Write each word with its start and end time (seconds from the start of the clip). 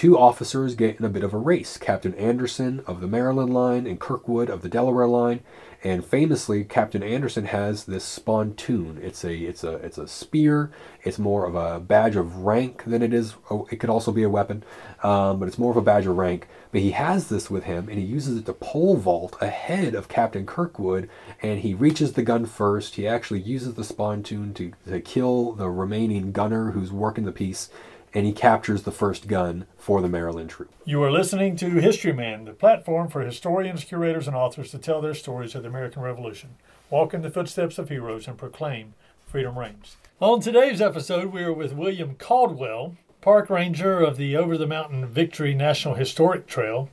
two 0.00 0.16
officers 0.16 0.74
get 0.74 0.98
in 0.98 1.04
a 1.04 1.10
bit 1.10 1.22
of 1.22 1.34
a 1.34 1.36
race 1.36 1.76
Captain 1.76 2.14
Anderson 2.14 2.82
of 2.86 3.02
the 3.02 3.06
Maryland 3.06 3.52
line 3.52 3.86
and 3.86 4.00
Kirkwood 4.00 4.48
of 4.48 4.62
the 4.62 4.68
Delaware 4.70 5.06
line. 5.06 5.40
And 5.84 6.02
famously, 6.02 6.64
Captain 6.64 7.02
Anderson 7.02 7.44
has 7.44 7.84
this 7.84 8.18
spontoon. 8.18 8.96
It's 9.02 9.24
a 9.24 9.34
it's 9.34 9.62
a 9.62 9.74
it's 9.74 9.98
a 9.98 10.08
spear. 10.08 10.70
It's 11.04 11.18
more 11.18 11.44
of 11.44 11.54
a 11.54 11.78
badge 11.80 12.16
of 12.16 12.38
rank 12.38 12.84
than 12.84 13.02
it 13.02 13.12
is. 13.12 13.34
Oh, 13.50 13.68
it 13.70 13.76
could 13.76 13.90
also 13.90 14.10
be 14.10 14.22
a 14.22 14.30
weapon, 14.30 14.64
um, 15.02 15.38
but 15.38 15.48
it's 15.48 15.58
more 15.58 15.70
of 15.70 15.76
a 15.76 15.82
badge 15.82 16.06
of 16.06 16.16
rank. 16.16 16.48
But 16.72 16.80
he 16.80 16.92
has 16.92 17.28
this 17.28 17.50
with 17.50 17.64
him, 17.64 17.90
and 17.90 17.98
he 17.98 18.04
uses 18.04 18.38
it 18.38 18.46
to 18.46 18.54
pole 18.54 18.96
vault 18.96 19.36
ahead 19.42 19.94
of 19.94 20.08
Captain 20.08 20.46
Kirkwood. 20.46 21.10
And 21.42 21.60
he 21.60 21.74
reaches 21.74 22.14
the 22.14 22.22
gun 22.22 22.46
first. 22.46 22.94
He 22.94 23.06
actually 23.06 23.40
uses 23.40 23.74
the 23.74 23.84
spontoon 23.84 24.54
to 24.54 24.72
to 24.88 25.00
kill 25.02 25.52
the 25.52 25.68
remaining 25.68 26.32
gunner 26.32 26.70
who's 26.70 26.90
working 26.90 27.26
the 27.26 27.32
piece 27.32 27.68
and 28.12 28.26
he 28.26 28.32
captures 28.32 28.82
the 28.82 28.92
first 28.92 29.26
gun 29.26 29.66
for 29.78 30.00
the 30.00 30.08
Maryland 30.08 30.50
troop. 30.50 30.70
You 30.84 31.02
are 31.02 31.10
listening 31.10 31.56
to 31.56 31.70
History 31.80 32.12
Man, 32.12 32.44
the 32.44 32.52
platform 32.52 33.08
for 33.08 33.20
historians, 33.20 33.84
curators, 33.84 34.26
and 34.26 34.36
authors 34.36 34.70
to 34.72 34.78
tell 34.78 35.00
their 35.00 35.14
stories 35.14 35.54
of 35.54 35.62
the 35.62 35.68
American 35.68 36.02
Revolution, 36.02 36.56
walk 36.88 37.14
in 37.14 37.22
the 37.22 37.30
footsteps 37.30 37.78
of 37.78 37.88
heroes, 37.88 38.26
and 38.26 38.36
proclaim 38.36 38.94
freedom 39.26 39.58
reigns. 39.58 39.96
On 40.20 40.40
today's 40.40 40.80
episode, 40.80 41.32
we 41.32 41.42
are 41.42 41.52
with 41.52 41.72
William 41.72 42.16
Caldwell, 42.16 42.96
park 43.20 43.48
ranger 43.48 44.00
of 44.00 44.16
the 44.16 44.36
Over 44.36 44.58
the 44.58 44.66
Mountain 44.66 45.06
Victory 45.06 45.54
National 45.54 45.94
Historic 45.94 46.46
Trail 46.46 46.90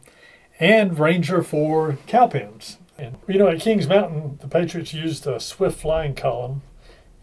and 0.60 0.98
ranger 0.99 1.44
for 1.44 1.98
Cowpens. 2.08 2.77
And 2.98 3.18
you 3.27 3.38
know, 3.38 3.48
at 3.48 3.60
Kings 3.60 3.88
Mountain, 3.88 4.40
the 4.41 4.48
Patriots 4.48 4.94
used 4.94 5.27
a 5.27 5.40
swift 5.40 5.80
flying 5.80 6.16
column 6.16 6.62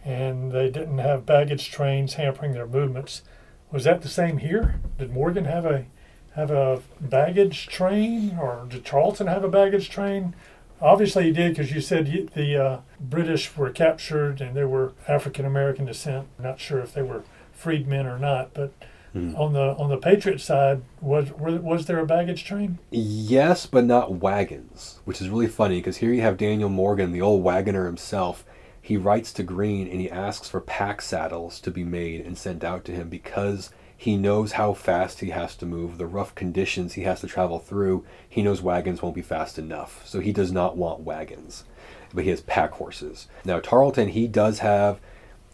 and 0.05 0.53
they 0.53 0.71
didn't 0.71 0.99
have 0.99 1.27
baggage 1.27 1.71
trains 1.71 2.15
hampering 2.15 2.53
their 2.53 2.67
movements. 2.67 3.23
Was 3.71 3.85
that 3.85 4.03
the 4.03 4.09
same 4.09 4.39
here? 4.39 4.81
Did 4.99 5.13
Morgan 5.13 5.45
have 5.47 5.65
a 5.67 5.87
have 6.35 6.51
a 6.51 6.83
baggage 7.01 7.69
train, 7.69 8.37
or 8.41 8.67
did 8.69 8.85
Tarleton 8.85 9.29
have 9.29 9.45
a 9.45 9.49
baggage 9.49 9.89
train? 9.89 10.35
Obviously, 10.81 11.25
he 11.25 11.33
did 11.33 11.55
because 11.55 11.73
you 11.73 11.81
said 11.81 12.31
the 12.35 12.57
uh, 12.57 12.81
British 13.01 13.57
were 13.57 13.71
captured 13.71 14.41
and 14.41 14.57
they 14.57 14.65
were 14.65 14.93
African 15.07 15.45
American 15.45 15.85
descent. 15.85 16.27
Not 16.39 16.61
sure 16.61 16.81
if 16.81 16.93
they 16.93 17.03
were 17.03 17.23
freedmen 17.53 18.07
or 18.07 18.19
not, 18.19 18.53
but 18.53 18.73
mm. 19.15 19.39
on 19.39 19.53
the 19.53 19.75
on 19.77 19.89
the 19.91 19.97
Patriot 19.97 20.41
side, 20.41 20.83
was 21.01 21.31
was 21.33 21.87
there 21.87 22.01
a 22.01 22.07
baggage 22.07 22.45
train? 22.45 22.79
Yes, 22.91 23.67
but 23.67 23.85
not 23.85 24.17
wagons, 24.17 25.01
which 25.05 25.21
is 25.21 25.29
really 25.29 25.47
funny 25.47 25.79
because 25.79 25.99
here 25.99 26.13
you 26.13 26.23
have 26.23 26.37
Daniel 26.37 26.69
Morgan, 26.69 27.13
the 27.13 27.23
old 27.23 27.43
wagoner 27.43 27.87
himself, 27.87 28.45
he 28.85 28.99
writes 28.99 29.33
to 29.33 29.43
Greene 29.43 29.89
and 29.89 29.99
he 29.99 30.11
asks 30.11 30.47
for 30.47 30.61
pack 30.61 31.01
saddles 31.01 31.59
to 31.61 31.71
be 31.71 31.85
made 31.85 32.21
and 32.21 32.37
sent 32.37 32.63
out 32.63 32.85
to 32.85 32.93
him 32.93 33.09
because 33.09 33.71
he 33.97 34.19
knows 34.19 34.53
how 34.53 34.75
fast 34.75 35.21
he 35.21 35.31
has 35.31 35.57
to 35.57 35.65
move, 35.65 35.97
the 35.97 36.05
rough 36.05 36.35
conditions 36.35 36.93
he 36.93 37.05
has 37.05 37.23
to 37.23 37.27
travel 37.27 37.59
through. 37.59 38.05
He 38.29 38.43
knows 38.43 38.61
wagons 38.61 39.01
won't 39.01 39.15
be 39.15 39.23
fast 39.23 39.59
enough, 39.59 40.07
so 40.07 40.21
he 40.21 40.33
does 40.33 40.53
not 40.53 40.77
want 40.77 41.01
wagons, 41.01 41.65
but 42.13 42.25
he 42.25 42.31
has 42.31 42.43
pack 42.43 42.73
horses. 42.73 43.27
Now, 43.43 43.59
Tarleton, 43.59 44.09
he 44.09 44.29
does 44.29 44.59
have 44.59 45.01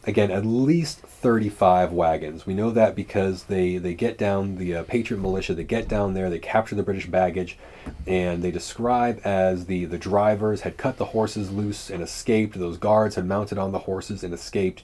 again 0.07 0.31
at 0.31 0.47
least 0.47 1.01
35 1.01 1.93
wagons. 1.93 2.47
We 2.47 2.55
know 2.55 2.71
that 2.71 2.95
because 2.95 3.45
they 3.45 3.77
they 3.77 3.95
get 3.95 4.17
down 4.17 4.57
the 4.57 4.77
uh, 4.77 4.83
patriot 4.85 5.21
militia 5.21 5.55
they 5.55 5.65
get 5.65 5.89
down 5.89 6.15
there 6.15 6.31
they 6.31 6.39
capture 6.39 6.75
the 6.75 6.83
british 6.83 7.07
baggage 7.07 7.59
and 8.07 8.43
they 8.43 8.51
describe 8.51 9.21
as 9.25 9.67
the 9.67 9.85
the 9.85 9.99
drivers 9.99 10.63
had 10.63 10.77
cut 10.77 10.97
the 10.97 11.07
horses 11.07 11.51
loose 11.51 11.91
and 11.91 12.03
escaped. 12.03 12.59
Those 12.59 12.79
guards 12.79 13.17
had 13.17 13.27
mounted 13.27 13.59
on 13.59 13.73
the 13.73 13.81
horses 13.81 14.25
and 14.25 14.33
escaped 14.33 14.83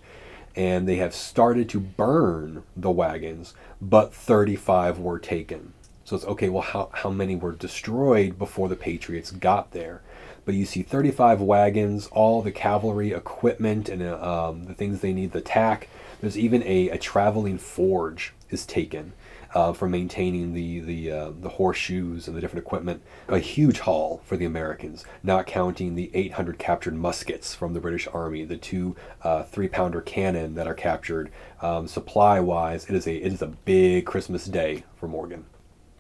and 0.55 0.89
they 0.89 0.97
have 0.97 1.14
started 1.14 1.69
to 1.69 1.81
burn 1.81 2.62
the 2.77 2.91
wagons 2.91 3.55
but 3.81 4.14
35 4.14 4.98
were 4.98 5.19
taken 5.19 5.72
so 6.06 6.16
it's 6.16 6.24
okay 6.24 6.48
well 6.48 6.62
how, 6.62 6.88
how 6.94 7.10
many 7.10 7.36
were 7.36 7.52
destroyed 7.52 8.38
before 8.38 8.68
the 8.68 8.76
patriots 8.76 9.30
got 9.30 9.72
there 9.72 10.00
but 10.46 10.54
you 10.54 10.64
see 10.64 10.82
35 10.82 11.40
wagons, 11.40 12.06
all 12.12 12.40
the 12.40 12.52
cavalry 12.52 13.10
equipment 13.10 13.88
and 13.88 14.00
uh, 14.00 14.48
um, 14.48 14.64
the 14.64 14.75
things 14.75 15.00
they 15.00 15.12
need, 15.12 15.32
the 15.32 15.41
tack. 15.41 15.88
There's 16.20 16.38
even 16.38 16.62
a, 16.62 16.88
a 16.91 16.98
traveling 16.98 17.58
forge 17.58 18.32
is 18.48 18.64
taken 18.64 19.12
uh, 19.54 19.72
for 19.72 19.88
maintaining 19.88 20.54
the 20.54 20.81
the 20.81 21.10
uh, 21.10 21.32
the 21.41 21.48
horseshoes 21.48 22.28
and 22.28 22.36
the 22.36 22.41
different 22.41 22.64
equipment. 22.64 23.02
A 23.26 23.41
huge 23.41 23.81
haul 23.81 24.22
for 24.25 24.36
the 24.36 24.44
Americans, 24.44 25.04
not 25.25 25.48
counting 25.48 25.97
the 25.97 26.12
800 26.14 26.58
captured 26.58 26.94
muskets 26.94 27.52
from 27.52 27.75
the 27.75 27.81
British 27.81 28.06
Army, 28.12 28.44
the 28.44 28.56
two 28.56 28.94
uh, 29.22 29.42
three 29.42 29.69
pounder 29.69 30.00
cannon 30.00 30.54
that 30.54 30.69
are 30.69 30.75
captured. 30.75 31.28
Um, 31.60 31.88
supply 31.88 32.38
wise, 32.38 32.88
it 32.88 32.94
is 32.94 33.08
a 33.08 33.16
it 33.16 33.32
is 33.32 33.42
a 33.42 33.48
big 33.48 34.06
Christmas 34.06 34.47
day 34.47 34.84
for 34.94 35.08
Morgan. 35.08 35.44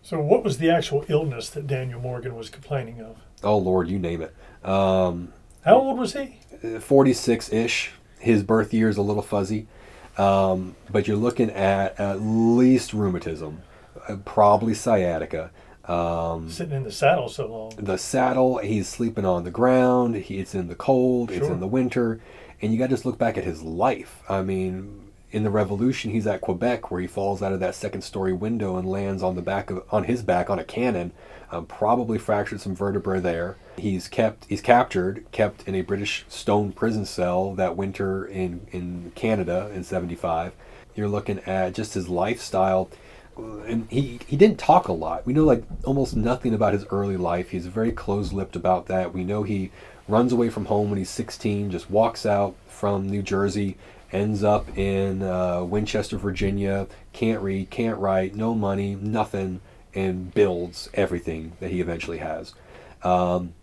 So, 0.06 0.20
what 0.20 0.44
was 0.44 0.58
the 0.58 0.70
actual 0.70 1.04
illness 1.08 1.50
that 1.50 1.66
Daniel 1.66 1.98
Morgan 1.98 2.36
was 2.36 2.48
complaining 2.48 3.00
of? 3.00 3.16
Oh 3.42 3.58
Lord, 3.58 3.88
you 3.88 3.98
name 3.98 4.22
it. 4.22 4.32
Um, 4.64 5.32
How 5.64 5.80
old 5.80 5.98
was 5.98 6.12
he? 6.12 6.38
Forty-six 6.78 7.52
ish. 7.52 7.90
His 8.20 8.44
birth 8.44 8.72
year 8.72 8.88
is 8.88 8.98
a 8.98 9.02
little 9.02 9.20
fuzzy, 9.20 9.66
um, 10.16 10.76
but 10.88 11.08
you're 11.08 11.16
looking 11.16 11.50
at 11.50 11.98
at 11.98 12.22
least 12.22 12.92
rheumatism, 12.92 13.62
uh, 14.08 14.14
probably 14.24 14.74
sciatica. 14.74 15.50
Um, 15.86 16.50
Sitting 16.50 16.76
in 16.76 16.84
the 16.84 16.92
saddle 16.92 17.28
so 17.28 17.48
long. 17.48 17.72
The 17.76 17.98
saddle. 17.98 18.58
He's 18.58 18.88
sleeping 18.88 19.24
on 19.24 19.42
the 19.42 19.50
ground. 19.50 20.14
He, 20.14 20.38
it's 20.38 20.54
in 20.54 20.68
the 20.68 20.76
cold. 20.76 21.30
Sure. 21.30 21.38
It's 21.38 21.48
in 21.48 21.58
the 21.58 21.66
winter, 21.66 22.20
and 22.62 22.72
you 22.72 22.78
got 22.78 22.86
to 22.86 22.90
just 22.90 23.06
look 23.06 23.18
back 23.18 23.36
at 23.36 23.42
his 23.42 23.60
life. 23.60 24.22
I 24.28 24.42
mean, 24.42 25.05
in 25.36 25.42
the 25.42 25.50
Revolution, 25.50 26.12
he's 26.12 26.26
at 26.26 26.40
Quebec 26.40 26.90
where 26.90 27.00
he 27.00 27.06
falls 27.06 27.42
out 27.42 27.52
of 27.52 27.60
that 27.60 27.74
second-story 27.74 28.32
window 28.32 28.78
and 28.78 28.88
lands 28.88 29.22
on 29.22 29.36
the 29.36 29.42
back 29.42 29.70
of 29.70 29.84
on 29.92 30.04
his 30.04 30.22
back 30.22 30.48
on 30.48 30.58
a 30.58 30.64
cannon 30.64 31.12
um, 31.50 31.66
probably 31.66 32.18
fractured 32.18 32.60
some 32.60 32.74
vertebrae 32.74 33.20
there. 33.20 33.56
He's 33.76 34.08
kept 34.08 34.46
he's 34.46 34.62
captured, 34.62 35.26
kept 35.32 35.68
in 35.68 35.74
a 35.74 35.82
British 35.82 36.24
stone 36.28 36.72
prison 36.72 37.04
cell 37.04 37.54
that 37.54 37.76
winter 37.76 38.24
in 38.24 38.66
in 38.72 39.12
Canada 39.14 39.70
in 39.74 39.84
'75. 39.84 40.52
You're 40.94 41.08
looking 41.08 41.40
at 41.40 41.74
just 41.74 41.92
his 41.92 42.08
lifestyle, 42.08 42.88
and 43.36 43.86
he 43.90 44.20
he 44.26 44.36
didn't 44.36 44.58
talk 44.58 44.88
a 44.88 44.92
lot. 44.92 45.26
We 45.26 45.34
know 45.34 45.44
like 45.44 45.64
almost 45.84 46.16
nothing 46.16 46.54
about 46.54 46.72
his 46.72 46.86
early 46.86 47.18
life. 47.18 47.50
He's 47.50 47.66
very 47.66 47.92
close-lipped 47.92 48.56
about 48.56 48.86
that. 48.86 49.12
We 49.12 49.22
know 49.22 49.42
he 49.42 49.70
runs 50.08 50.32
away 50.32 50.48
from 50.48 50.66
home 50.66 50.88
when 50.88 50.98
he's 50.98 51.10
16, 51.10 51.70
just 51.70 51.90
walks 51.90 52.24
out 52.24 52.54
from 52.68 53.08
New 53.08 53.22
Jersey, 53.22 53.76
ends 54.12 54.44
up 54.44 54.76
in 54.76 55.22
uh, 55.22 55.62
Winchester, 55.64 56.16
Virginia. 56.16 56.86
Can't 57.12 57.42
read, 57.42 57.70
can't 57.70 57.98
write, 57.98 58.34
no 58.34 58.54
money, 58.54 58.94
nothing 58.94 59.60
and 59.94 60.32
builds 60.34 60.90
everything 60.94 61.52
that 61.58 61.70
he 61.70 61.80
eventually 61.80 62.18
has. 62.18 62.54
Um, 63.02 63.54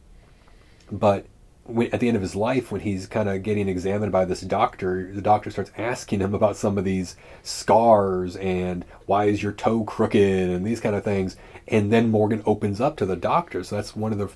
but 0.91 1.27
when, 1.65 1.93
at 1.93 1.99
the 1.99 2.07
end 2.07 2.17
of 2.17 2.21
his 2.23 2.35
life, 2.35 2.71
when 2.71 2.81
he's 2.81 3.07
kind 3.07 3.29
of 3.29 3.43
getting 3.43 3.69
examined 3.69 4.11
by 4.11 4.25
this 4.25 4.41
doctor, 4.41 5.13
the 5.13 5.21
doctor 5.21 5.51
starts 5.51 5.71
asking 5.77 6.19
him 6.19 6.33
about 6.33 6.57
some 6.57 6.77
of 6.77 6.83
these 6.83 7.15
scars 7.43 8.35
and 8.35 8.83
why 9.05 9.25
is 9.25 9.41
your 9.41 9.53
toe 9.53 9.83
crooked 9.83 10.49
and 10.49 10.65
these 10.65 10.81
kind 10.81 10.95
of 10.95 11.03
things. 11.03 11.37
And 11.67 11.93
then 11.93 12.09
Morgan 12.09 12.43
opens 12.45 12.81
up 12.81 12.97
to 12.97 13.05
the 13.05 13.15
doctor. 13.15 13.63
So 13.63 13.77
that's 13.77 13.95
one 13.95 14.11
of 14.11 14.17
the 14.17 14.29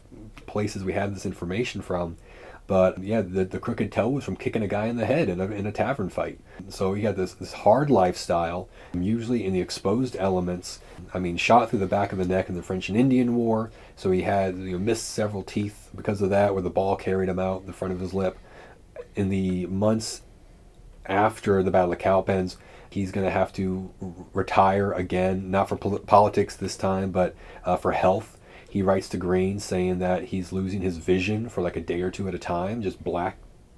places 0.45 0.84
we 0.84 0.94
have 0.94 1.13
this 1.13 1.25
information 1.25 1.81
from. 1.81 2.18
But 2.67 3.01
yeah, 3.01 3.22
the, 3.22 3.45
the 3.45 3.59
crooked 3.59 3.94
toe 3.94 4.09
was 4.09 4.25
from 4.25 4.35
kicking 4.35 4.61
a 4.61 4.67
guy 4.67 4.88
in 4.88 4.97
the 4.97 5.05
head 5.05 5.29
in 5.29 5.39
a, 5.39 5.45
in 5.45 5.66
a 5.66 5.72
tavern 5.72 6.09
fight. 6.09 6.39
So 6.67 6.94
he 6.94 7.03
had 7.03 7.16
this, 7.16 7.33
this 7.33 7.53
hard 7.53 7.89
lifestyle, 7.89 8.67
usually 8.94 9.45
in 9.45 9.53
the 9.53 9.61
exposed 9.61 10.17
elements. 10.17 10.81
I 11.13 11.19
mean, 11.19 11.38
shot 11.38 11.69
through 11.69 11.79
the 11.79 11.88
back 11.88 12.11
of 12.11 12.17
the 12.17 12.25
neck 12.25 12.50
in 12.50 12.56
the 12.56 12.61
French 12.61 12.89
and 12.89 12.97
Indian 12.97 13.35
War. 13.35 13.72
So 13.95 14.11
he 14.11 14.23
had 14.23 14.57
you 14.57 14.73
know, 14.73 14.79
missed 14.79 15.07
several 15.07 15.44
teeth 15.44 15.89
because 15.95 16.22
of 16.22 16.29
that, 16.29 16.53
where 16.53 16.61
the 16.61 16.69
ball 16.69 16.97
carried 16.97 17.29
him 17.29 17.39
out 17.39 17.66
the 17.66 17.73
front 17.73 17.94
of 17.94 18.01
his 18.01 18.13
lip. 18.13 18.38
In 19.16 19.29
the 19.29 19.66
months 19.67 20.22
after 21.06 21.63
the 21.63 21.72
Battle 21.72 21.94
of 21.94 22.00
Cowpens, 22.00 22.57
he's 22.89 23.13
going 23.13 23.25
to 23.25 23.31
have 23.31 23.53
to 23.53 23.94
retire 24.33 24.91
again, 24.91 25.50
not 25.50 25.69
for 25.69 25.77
pol- 25.77 26.00
politics 26.00 26.56
this 26.57 26.75
time, 26.75 27.11
but 27.11 27.33
uh, 27.63 27.77
for 27.77 27.94
health 27.94 28.37
he 28.69 28.81
writes 28.81 29.09
to 29.09 29.17
Greene 29.17 29.59
saying 29.59 29.99
that 29.99 30.25
he's 30.25 30.51
losing 30.51 30.81
his 30.81 30.97
vision 30.97 31.49
for 31.49 31.61
like 31.61 31.75
a 31.75 31.81
day 31.81 32.01
or 32.01 32.11
two 32.11 32.27
at 32.27 32.35
a 32.35 32.39
time, 32.39 32.81
just 32.81 33.03
black, 33.03 33.37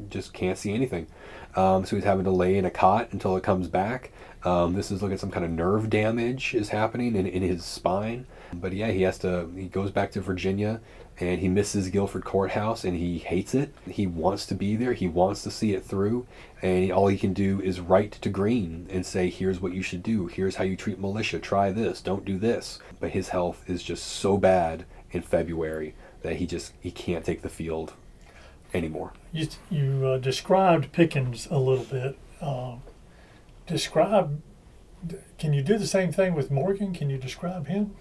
just 0.10 0.34
can't 0.34 0.58
see 0.58 0.74
anything. 0.74 1.08
Um, 1.56 1.86
so 1.86 1.96
he's 1.96 2.06
having 2.06 2.26
to 2.26 2.32
lay 2.32 2.58
in 2.58 2.66
a 2.66 2.72
cot 2.72 3.10
until 3.12 3.36
it 3.36 3.44
comes 3.44 3.68
back. 3.68 4.12
Um, 4.44 4.74
this 4.74 4.92
is 4.92 5.02
looking 5.02 5.16
at 5.16 5.20
some 5.20 5.32
kind 5.32 5.46
of 5.46 5.52
nerve 5.52 5.90
damage 5.90 6.56
is 6.56 6.70
happening 6.70 7.16
in, 7.16 7.28
in 7.28 7.42
his 7.42 7.66
spine. 7.66 8.26
But 8.54 8.74
yeah, 8.74 8.92
he 8.92 9.02
has 9.04 9.18
to, 9.20 9.50
he 9.56 9.68
goes 9.68 9.92
back 9.92 10.12
to 10.12 10.22
Virginia 10.22 10.80
and 11.20 11.40
he 11.40 11.48
misses 11.48 11.90
Guilford 11.90 12.24
Courthouse 12.24 12.84
and 12.84 12.96
he 12.96 13.18
hates 13.18 13.54
it. 13.54 13.74
He 13.90 14.08
wants 14.08 14.46
to 14.48 14.56
be 14.56 14.76
there. 14.76 14.94
He 14.94 15.08
wants 15.08 15.44
to 15.44 15.52
see 15.52 15.74
it 15.74 15.84
through. 15.84 16.26
And 16.62 16.92
all 16.92 17.08
he 17.08 17.18
can 17.18 17.34
do 17.34 17.62
is 17.62 17.80
write 17.80 18.14
to 18.14 18.30
Greene 18.30 18.88
and 18.90 19.06
say, 19.06 19.30
here's 19.30 19.60
what 19.60 19.74
you 19.74 19.82
should 19.82 20.02
do. 20.02 20.28
Here's 20.28 20.56
how 20.56 20.64
you 20.64 20.76
treat 20.76 21.00
militia. 21.00 21.40
Try 21.40 21.72
this. 21.72 22.02
Don't 22.02 22.24
do 22.24 22.38
this. 22.38 22.80
But 23.00 23.12
his 23.12 23.30
health 23.30 23.64
is 23.68 23.84
just 23.84 24.06
so 24.06 24.38
bad 24.38 24.86
in 25.12 25.22
February 25.22 25.96
that 26.22 26.38
he 26.38 26.48
just, 26.48 26.74
he 26.80 26.92
can't 26.92 27.26
take 27.26 27.42
the 27.42 27.50
field 27.50 27.94
anymore. 28.74 29.14
You, 29.34 29.48
you 29.70 30.08
uh, 30.08 30.18
described 30.20 30.92
Pickens 30.92 31.48
a 31.52 31.58
little 31.58 31.86
bit. 31.86 32.18
Uh, 32.40 32.76
describe 33.68 34.42
can 35.38 35.54
you 35.54 35.62
do 35.62 35.78
the 35.78 35.88
same 35.88 36.12
thing 36.12 36.34
with 36.34 36.52
Morgan? 36.52 36.94
Can 36.94 37.10
you 37.10 37.18
describe 37.18 37.68
him? 37.68 37.96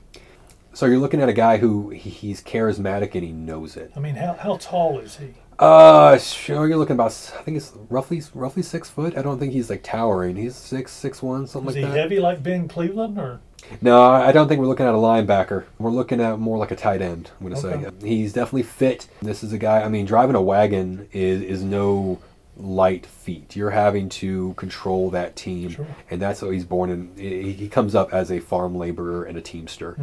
So 0.72 0.86
you're 0.86 0.98
looking 0.98 1.20
at 1.20 1.28
a 1.28 1.32
guy 1.32 1.56
who 1.58 1.90
he, 1.90 2.10
he's 2.10 2.42
charismatic 2.42 3.14
and 3.14 3.24
he 3.24 3.32
knows 3.32 3.76
it. 3.76 3.90
I 3.96 4.00
mean, 4.00 4.14
how, 4.14 4.34
how 4.34 4.56
tall 4.58 4.98
is 5.00 5.16
he? 5.16 5.34
Uh, 5.58 6.16
sure. 6.18 6.68
You're 6.68 6.76
looking 6.76 6.94
about. 6.94 7.10
I 7.36 7.42
think 7.42 7.56
it's 7.56 7.72
roughly 7.90 8.22
roughly 8.32 8.62
six 8.62 8.88
foot. 8.88 9.16
I 9.18 9.22
don't 9.22 9.40
think 9.40 9.52
he's 9.52 9.68
like 9.68 9.82
towering. 9.82 10.36
He's 10.36 10.54
six 10.54 10.92
six 10.92 11.20
one 11.20 11.48
something 11.48 11.70
Is 11.70 11.74
like 11.76 11.82
that. 11.82 11.88
Is 11.88 11.94
he 11.94 12.00
heavy 12.00 12.20
like 12.20 12.42
Ben 12.44 12.68
Cleveland 12.68 13.18
or? 13.18 13.40
No, 13.82 14.00
I 14.00 14.30
don't 14.30 14.46
think 14.46 14.60
we're 14.60 14.68
looking 14.68 14.86
at 14.86 14.94
a 14.94 14.98
linebacker. 14.98 15.64
We're 15.78 15.90
looking 15.90 16.20
at 16.20 16.38
more 16.38 16.58
like 16.58 16.70
a 16.70 16.76
tight 16.76 17.02
end. 17.02 17.32
I'm 17.40 17.48
gonna 17.48 17.58
Okay. 17.66 17.90
say 18.00 18.06
he's 18.08 18.32
definitely 18.32 18.62
fit. 18.62 19.08
This 19.20 19.42
is 19.42 19.52
a 19.52 19.58
guy. 19.58 19.82
I 19.82 19.88
mean, 19.88 20.06
driving 20.06 20.36
a 20.36 20.40
wagon 20.42 21.08
is 21.12 21.42
is 21.42 21.62
no 21.64 22.20
light 22.56 23.04
feat. 23.04 23.56
You're 23.56 23.70
having 23.70 24.08
to 24.10 24.54
control 24.54 25.10
that 25.10 25.34
team, 25.34 25.70
Sure. 25.70 25.86
and 26.08 26.22
that's 26.22 26.40
how 26.40 26.50
he's 26.50 26.64
born. 26.64 26.88
in 26.90 27.10
he 27.16 27.52
he 27.52 27.68
comes 27.68 27.96
up 27.96 28.14
as 28.14 28.30
a 28.30 28.38
farm 28.38 28.76
laborer 28.76 29.24
and 29.24 29.36
a 29.36 29.40
teamster. 29.40 29.96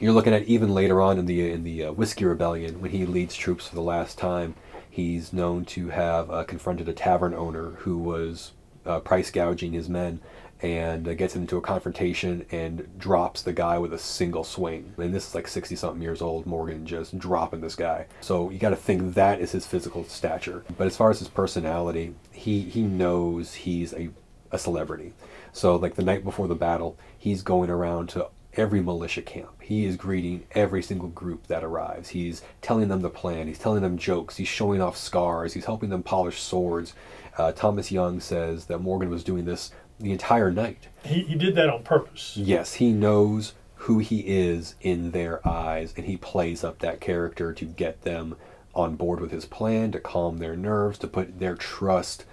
You're 0.00 0.14
looking 0.14 0.32
at 0.32 0.44
even 0.44 0.72
later 0.72 1.02
on 1.02 1.18
in 1.18 1.26
the 1.26 1.52
in 1.52 1.62
the 1.62 1.84
uh, 1.84 1.92
Whiskey 1.92 2.24
Rebellion 2.24 2.80
when 2.80 2.90
he 2.90 3.04
leads 3.04 3.36
troops 3.36 3.68
for 3.68 3.74
the 3.74 3.82
last 3.82 4.16
time. 4.16 4.54
He's 4.88 5.30
known 5.30 5.66
to 5.66 5.90
have 5.90 6.30
uh, 6.30 6.44
confronted 6.44 6.88
a 6.88 6.94
tavern 6.94 7.34
owner 7.34 7.72
who 7.80 7.98
was 7.98 8.52
uh, 8.86 9.00
price 9.00 9.30
gouging 9.30 9.72
his 9.72 9.90
men, 9.90 10.20
and 10.62 11.06
uh, 11.06 11.12
gets 11.12 11.36
into 11.36 11.58
a 11.58 11.60
confrontation 11.60 12.46
and 12.50 12.88
drops 12.98 13.42
the 13.42 13.52
guy 13.52 13.76
with 13.76 13.92
a 13.92 13.98
single 13.98 14.42
swing. 14.42 14.94
And 14.96 15.14
this 15.14 15.28
is 15.28 15.34
like 15.34 15.46
sixty 15.46 15.76
something 15.76 16.00
years 16.00 16.22
old. 16.22 16.46
Morgan 16.46 16.86
just 16.86 17.18
dropping 17.18 17.60
this 17.60 17.76
guy. 17.76 18.06
So 18.22 18.48
you 18.48 18.58
got 18.58 18.70
to 18.70 18.76
think 18.76 19.12
that 19.16 19.38
is 19.38 19.52
his 19.52 19.66
physical 19.66 20.04
stature. 20.04 20.64
But 20.78 20.86
as 20.86 20.96
far 20.96 21.10
as 21.10 21.18
his 21.18 21.28
personality, 21.28 22.14
he 22.32 22.62
he 22.62 22.80
knows 22.80 23.52
he's 23.52 23.92
a 23.92 24.08
a 24.50 24.58
celebrity. 24.58 25.12
So 25.52 25.76
like 25.76 25.96
the 25.96 26.02
night 26.02 26.24
before 26.24 26.48
the 26.48 26.54
battle, 26.54 26.96
he's 27.18 27.42
going 27.42 27.68
around 27.68 28.08
to 28.10 28.28
every 28.56 28.80
militia 28.80 29.22
camp. 29.22 29.62
He 29.62 29.84
is 29.84 29.96
greeting 29.96 30.44
every 30.52 30.82
single 30.82 31.08
group 31.08 31.46
that 31.46 31.64
arrives. 31.64 32.10
He's 32.10 32.42
telling 32.62 32.88
them 32.88 33.02
the 33.02 33.10
plan. 33.10 33.46
He's 33.46 33.58
telling 33.58 33.82
them 33.82 33.98
jokes. 33.98 34.36
He's 34.36 34.48
showing 34.48 34.80
off 34.80 34.96
scars. 34.96 35.52
He's 35.52 35.66
helping 35.66 35.90
them 35.90 36.02
polish 36.02 36.40
swords. 36.40 36.94
Uh, 37.38 37.52
Thomas 37.52 37.92
Young 37.92 38.20
says 38.20 38.66
that 38.66 38.78
Morgan 38.80 39.10
was 39.10 39.24
doing 39.24 39.44
this 39.44 39.70
the 39.98 40.12
entire 40.12 40.50
night. 40.50 40.88
He, 41.04 41.22
he 41.22 41.34
did 41.34 41.54
that 41.54 41.70
on 41.70 41.82
purpose. 41.82 42.36
Yes, 42.36 42.74
he 42.74 42.92
knows 42.92 43.54
who 43.74 43.98
he 43.98 44.20
is 44.20 44.74
in 44.80 45.12
their 45.12 45.46
eyes, 45.46 45.94
and 45.96 46.06
he 46.06 46.16
plays 46.16 46.64
up 46.64 46.80
that 46.80 47.00
character 47.00 47.52
to 47.52 47.64
get 47.64 48.02
them 48.02 48.36
on 48.74 48.94
board 48.96 49.20
with 49.20 49.30
his 49.30 49.46
plan, 49.46 49.90
to 49.92 50.00
calm 50.00 50.38
their 50.38 50.56
nerves, 50.56 50.98
to 50.98 51.08
put 51.08 51.38
their 51.38 51.54
trust 51.54 52.24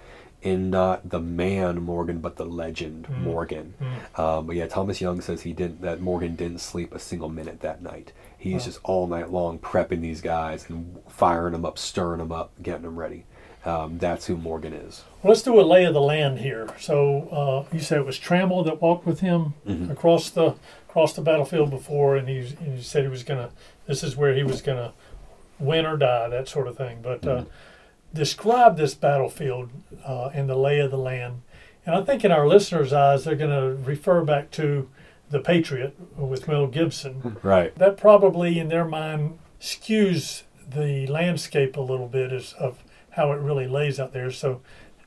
in 0.42 0.70
not 0.70 1.08
the 1.10 1.20
man 1.20 1.82
Morgan, 1.82 2.18
but 2.20 2.36
the 2.36 2.44
legend 2.46 3.08
Morgan. 3.08 3.74
Um, 4.16 4.46
but 4.46 4.56
yeah, 4.56 4.66
Thomas 4.66 5.00
Young 5.00 5.20
says 5.20 5.42
he 5.42 5.52
didn't. 5.52 5.80
That 5.82 6.00
Morgan 6.00 6.36
didn't 6.36 6.58
sleep 6.60 6.94
a 6.94 6.98
single 6.98 7.28
minute 7.28 7.60
that 7.60 7.82
night. 7.82 8.12
He's 8.38 8.64
just 8.66 8.78
all 8.84 9.06
night 9.08 9.30
long 9.32 9.58
prepping 9.58 10.00
these 10.00 10.20
guys 10.20 10.68
and 10.70 10.98
firing 11.08 11.52
them 11.52 11.64
up, 11.64 11.76
stirring 11.78 12.18
them 12.18 12.30
up, 12.30 12.52
getting 12.62 12.82
them 12.82 12.96
ready. 12.98 13.24
Um, 13.64 13.98
that's 13.98 14.26
who 14.26 14.36
Morgan 14.36 14.72
is. 14.72 15.02
Well, 15.22 15.32
let's 15.32 15.42
do 15.42 15.60
a 15.60 15.62
lay 15.62 15.84
of 15.84 15.92
the 15.92 16.00
land 16.00 16.38
here. 16.38 16.68
So 16.78 17.66
uh, 17.70 17.74
you 17.74 17.80
said 17.80 17.98
it 17.98 18.06
was 18.06 18.16
Trammell 18.18 18.64
that 18.64 18.80
walked 18.80 19.04
with 19.06 19.20
him 19.20 19.54
Mm-hmm. 19.66 19.90
across 19.90 20.30
the 20.30 20.54
across 20.88 21.12
the 21.12 21.20
battlefield 21.20 21.68
before, 21.70 22.16
and 22.16 22.28
he, 22.28 22.42
he 22.42 22.80
said 22.80 23.02
he 23.02 23.08
was 23.08 23.24
gonna. 23.24 23.50
This 23.86 24.04
is 24.04 24.16
where 24.16 24.32
he 24.34 24.44
was 24.44 24.62
gonna 24.62 24.92
win 25.58 25.84
or 25.84 25.96
die, 25.96 26.28
that 26.28 26.48
sort 26.48 26.68
of 26.68 26.76
thing. 26.76 27.00
But 27.02 27.26
uh, 27.26 27.30
Mm-hmm. 27.40 27.48
Describe 28.12 28.76
this 28.76 28.94
battlefield 28.94 29.70
uh, 30.04 30.30
and 30.34 30.48
the 30.48 30.56
lay 30.56 30.80
of 30.80 30.90
the 30.90 30.98
land. 30.98 31.42
And 31.84 31.94
I 31.94 32.02
think 32.02 32.24
in 32.24 32.32
our 32.32 32.46
listeners' 32.46 32.92
eyes, 32.92 33.24
they're 33.24 33.36
going 33.36 33.50
to 33.50 33.82
refer 33.82 34.24
back 34.24 34.50
to 34.52 34.88
the 35.30 35.40
Patriot 35.40 35.96
with 36.16 36.48
Mel 36.48 36.66
Gibson. 36.66 37.38
Right. 37.42 37.74
that 37.76 37.96
probably 37.96 38.58
in 38.58 38.68
their 38.68 38.84
mind 38.84 39.38
skews 39.60 40.42
the 40.68 41.06
landscape 41.06 41.76
a 41.76 41.80
little 41.80 42.08
bit 42.08 42.32
as 42.32 42.52
of 42.54 42.82
how 43.10 43.32
it 43.32 43.40
really 43.40 43.66
lays 43.66 43.98
out 43.98 44.12
there. 44.12 44.30
So 44.30 44.60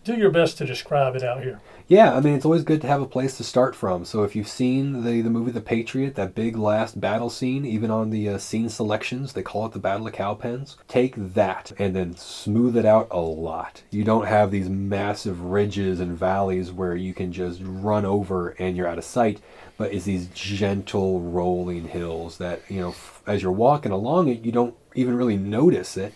do 0.04 0.16
your 0.16 0.32
best 0.32 0.58
to 0.58 0.66
describe 0.66 1.16
it 1.16 1.24
out 1.24 1.44
here. 1.44 1.60
Yeah, 1.88 2.16
I 2.16 2.22
mean 2.22 2.36
it's 2.36 2.46
always 2.46 2.64
good 2.64 2.82
to 2.82 2.88
have 2.88 3.02
a 3.02 3.06
place 3.06 3.36
to 3.38 3.44
start 3.44 3.76
from. 3.76 4.06
So 4.06 4.24
if 4.24 4.36
you've 4.36 4.48
seen 4.48 5.04
the 5.04 5.22
the 5.22 5.30
movie 5.30 5.52
The 5.52 5.62
Patriot, 5.62 6.16
that 6.16 6.34
big 6.34 6.56
last 6.56 7.02
battle 7.02 7.30
scene, 7.30 7.66
even 7.66 7.92
on 7.92 8.10
the 8.10 8.30
uh, 8.30 8.38
scene 8.38 8.70
selections, 8.70 9.34
they 9.34 9.44
call 9.44 9.66
it 9.66 9.74
the 9.74 9.80
Battle 9.80 10.08
of 10.08 10.14
Cowpens. 10.14 10.78
Take 10.88 11.16
that 11.18 11.74
and 11.78 11.96
then 11.96 12.16
smooth 12.16 12.78
it 12.78 12.86
out 12.86 13.10
a 13.12 13.20
lot. 13.20 13.84
You 13.92 14.04
don't 14.04 14.28
have 14.28 14.52
these 14.52 14.70
massive 14.70 15.42
ridges 15.42 16.00
and 16.00 16.18
valleys 16.18 16.72
where 16.72 16.96
you 16.96 17.14
can 17.14 17.32
just 17.34 17.60
run 17.64 18.06
over 18.06 18.50
and 18.52 18.78
you're 18.78 18.88
out 18.88 18.98
of 18.98 19.04
sight, 19.04 19.42
but 19.78 19.94
it's 19.94 20.06
these 20.06 20.28
gentle 20.28 21.20
rolling 21.20 21.90
hills 21.90 22.38
that 22.38 22.62
you 22.70 22.80
know 22.80 22.90
f- 22.90 23.22
as 23.28 23.44
you're 23.44 23.52
walking 23.52 23.92
along 23.92 24.30
it, 24.30 24.46
you 24.46 24.52
don't 24.52 24.76
even 24.96 25.16
really 25.16 25.38
notice 25.38 25.98
it. 25.98 26.14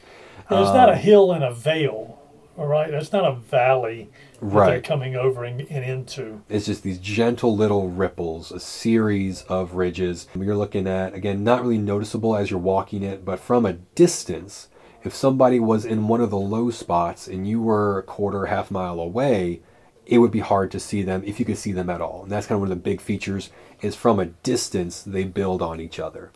There's 0.50 0.70
not 0.70 0.90
a 0.90 0.96
hill 0.96 1.32
and 1.32 1.44
a 1.44 1.52
vale, 1.54 2.20
all 2.58 2.68
right? 2.68 2.90
That's 2.90 3.12
not 3.12 3.26
a 3.26 3.36
valley 3.36 4.10
that 4.42 4.66
they're 4.66 4.82
coming 4.82 5.16
over 5.16 5.44
and, 5.44 5.62
and 5.62 5.86
into. 5.86 6.42
It's 6.50 6.66
just 6.66 6.84
these 6.84 7.00
gentle 7.00 7.56
little 7.56 7.90
ripples, 7.90 8.52
a 8.52 8.60
series 8.60 9.44
of 9.44 9.74
ridges. 9.74 10.28
You're 10.36 10.56
looking 10.56 10.88
at, 10.88 11.14
again, 11.14 11.44
not 11.44 11.62
really 11.62 11.78
noticeable 11.78 12.36
as 12.36 12.52
you're 12.52 12.60
walking 12.60 13.04
it, 13.04 13.26
but 13.26 13.40
from 13.40 13.66
a 13.66 13.74
distance, 13.74 14.70
if 15.04 15.14
somebody 15.14 15.60
was 15.60 15.86
in 15.86 16.08
one 16.08 16.22
of 16.22 16.30
the 16.30 16.38
low 16.38 16.72
spots 16.72 17.28
and 17.28 17.48
you 17.48 17.62
were 17.62 18.00
a 18.00 18.04
quarter, 18.04 18.48
half 18.48 18.72
mile 18.72 19.00
away, 19.00 19.62
it 20.06 20.20
would 20.20 20.32
be 20.32 20.40
hard 20.40 20.72
to 20.72 20.80
see 20.80 21.02
them 21.02 21.24
if 21.26 21.40
you 21.40 21.46
could 21.46 21.58
see 21.58 21.72
them 21.72 21.90
at 21.90 22.02
all. 22.02 22.24
And 22.24 22.32
that's 22.32 22.48
kind 22.48 22.58
of 22.58 22.62
one 22.62 22.72
of 22.72 22.78
the 22.78 22.84
big 22.84 23.02
features 23.02 23.50
is 23.82 23.96
from 23.96 24.20
a 24.20 24.26
distance, 24.26 25.02
they 25.04 25.24
build 25.24 25.62
on 25.62 25.82
each 25.82 26.00
other. 26.00 26.32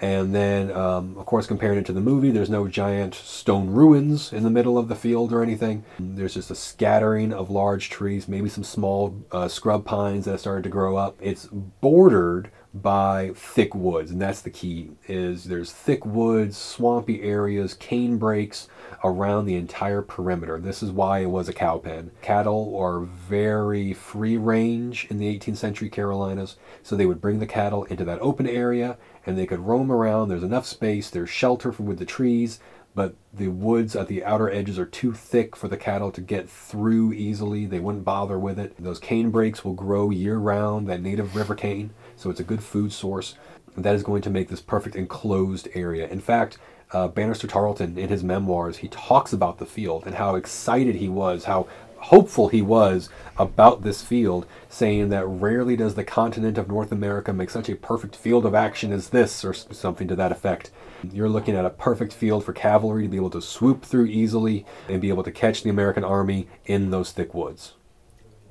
And 0.00 0.34
then, 0.34 0.70
um, 0.72 1.16
of 1.18 1.26
course, 1.26 1.46
comparing 1.46 1.78
it 1.78 1.86
to 1.86 1.92
the 1.92 2.00
movie, 2.00 2.30
there's 2.30 2.48
no 2.48 2.68
giant 2.68 3.14
stone 3.14 3.68
ruins 3.70 4.32
in 4.32 4.42
the 4.44 4.50
middle 4.50 4.78
of 4.78 4.88
the 4.88 4.94
field 4.94 5.32
or 5.32 5.42
anything. 5.42 5.84
There's 5.98 6.34
just 6.34 6.50
a 6.50 6.54
scattering 6.54 7.34
of 7.34 7.50
large 7.50 7.90
trees, 7.90 8.26
maybe 8.26 8.48
some 8.48 8.64
small 8.64 9.14
uh, 9.30 9.48
scrub 9.48 9.84
pines 9.84 10.24
that 10.24 10.32
have 10.32 10.40
started 10.40 10.64
to 10.64 10.70
grow 10.70 10.96
up. 10.96 11.18
It's 11.20 11.46
bordered 11.46 12.50
by 12.72 13.32
thick 13.34 13.74
woods, 13.74 14.10
and 14.10 14.22
that's 14.22 14.42
the 14.42 14.50
key. 14.50 14.90
Is 15.08 15.44
there's 15.44 15.72
thick 15.72 16.06
woods, 16.06 16.56
swampy 16.56 17.22
areas, 17.22 17.74
cane 17.74 18.16
breaks 18.16 18.68
around 19.02 19.46
the 19.46 19.56
entire 19.56 20.02
perimeter. 20.02 20.58
This 20.58 20.82
is 20.82 20.90
why 20.90 21.20
it 21.20 21.30
was 21.30 21.48
a 21.48 21.52
cow 21.52 21.78
pen. 21.78 22.12
Cattle 22.22 22.76
are 22.78 23.00
very 23.00 23.92
free 23.92 24.36
range 24.36 25.06
in 25.10 25.18
the 25.18 25.38
18th 25.38 25.56
century 25.56 25.88
Carolinas, 25.88 26.56
so 26.82 26.94
they 26.94 27.06
would 27.06 27.20
bring 27.20 27.38
the 27.38 27.46
cattle 27.46 27.84
into 27.84 28.04
that 28.04 28.20
open 28.20 28.46
area 28.46 28.96
and 29.26 29.36
they 29.36 29.46
could 29.46 29.60
roam 29.60 29.90
around. 29.92 30.28
There's 30.28 30.42
enough 30.42 30.66
space, 30.66 31.10
there's 31.10 31.30
shelter 31.30 31.72
from 31.72 31.86
with 31.86 31.98
the 31.98 32.04
trees, 32.04 32.60
but 32.94 33.14
the 33.32 33.48
woods 33.48 33.94
at 33.94 34.08
the 34.08 34.24
outer 34.24 34.50
edges 34.50 34.78
are 34.78 34.86
too 34.86 35.12
thick 35.12 35.54
for 35.54 35.68
the 35.68 35.76
cattle 35.76 36.10
to 36.12 36.20
get 36.20 36.50
through 36.50 37.12
easily. 37.12 37.66
They 37.66 37.78
wouldn't 37.78 38.04
bother 38.04 38.38
with 38.38 38.58
it. 38.58 38.74
Those 38.82 38.98
cane 38.98 39.30
breaks 39.30 39.64
will 39.64 39.74
grow 39.74 40.10
year 40.10 40.38
round, 40.38 40.88
that 40.88 41.02
native 41.02 41.36
river 41.36 41.54
cane, 41.54 41.90
so 42.16 42.30
it's 42.30 42.40
a 42.40 42.44
good 42.44 42.62
food 42.62 42.92
source. 42.92 43.36
That 43.76 43.94
is 43.94 44.02
going 44.02 44.22
to 44.22 44.30
make 44.30 44.48
this 44.48 44.60
perfect 44.60 44.96
enclosed 44.96 45.68
area. 45.74 46.08
In 46.08 46.20
fact, 46.20 46.58
uh, 46.92 47.08
Banastre 47.08 47.48
Tarleton, 47.48 47.96
in 47.96 48.08
his 48.08 48.24
memoirs, 48.24 48.78
he 48.78 48.88
talks 48.88 49.32
about 49.32 49.58
the 49.58 49.66
field 49.66 50.02
and 50.06 50.16
how 50.16 50.34
excited 50.34 50.96
he 50.96 51.08
was, 51.08 51.44
how 51.44 51.68
hopeful 52.00 52.48
he 52.48 52.62
was 52.62 53.08
about 53.38 53.82
this 53.82 54.02
field, 54.02 54.46
saying 54.68 55.08
that 55.10 55.26
rarely 55.26 55.76
does 55.76 55.94
the 55.94 56.04
continent 56.04 56.58
of 56.58 56.68
North 56.68 56.92
America 56.92 57.32
make 57.32 57.50
such 57.50 57.68
a 57.68 57.76
perfect 57.76 58.16
field 58.16 58.44
of 58.44 58.54
action 58.54 58.92
as 58.92 59.10
this, 59.10 59.44
or 59.44 59.52
something 59.54 60.08
to 60.08 60.16
that 60.16 60.32
effect. 60.32 60.70
You're 61.12 61.28
looking 61.28 61.56
at 61.56 61.64
a 61.64 61.70
perfect 61.70 62.12
field 62.12 62.44
for 62.44 62.52
cavalry 62.52 63.04
to 63.04 63.08
be 63.08 63.16
able 63.16 63.30
to 63.30 63.40
swoop 63.40 63.84
through 63.84 64.06
easily 64.06 64.66
and 64.88 65.00
be 65.00 65.08
able 65.08 65.22
to 65.22 65.32
catch 65.32 65.62
the 65.62 65.70
American 65.70 66.04
army 66.04 66.48
in 66.66 66.90
those 66.90 67.12
thick 67.12 67.32
woods. 67.32 67.74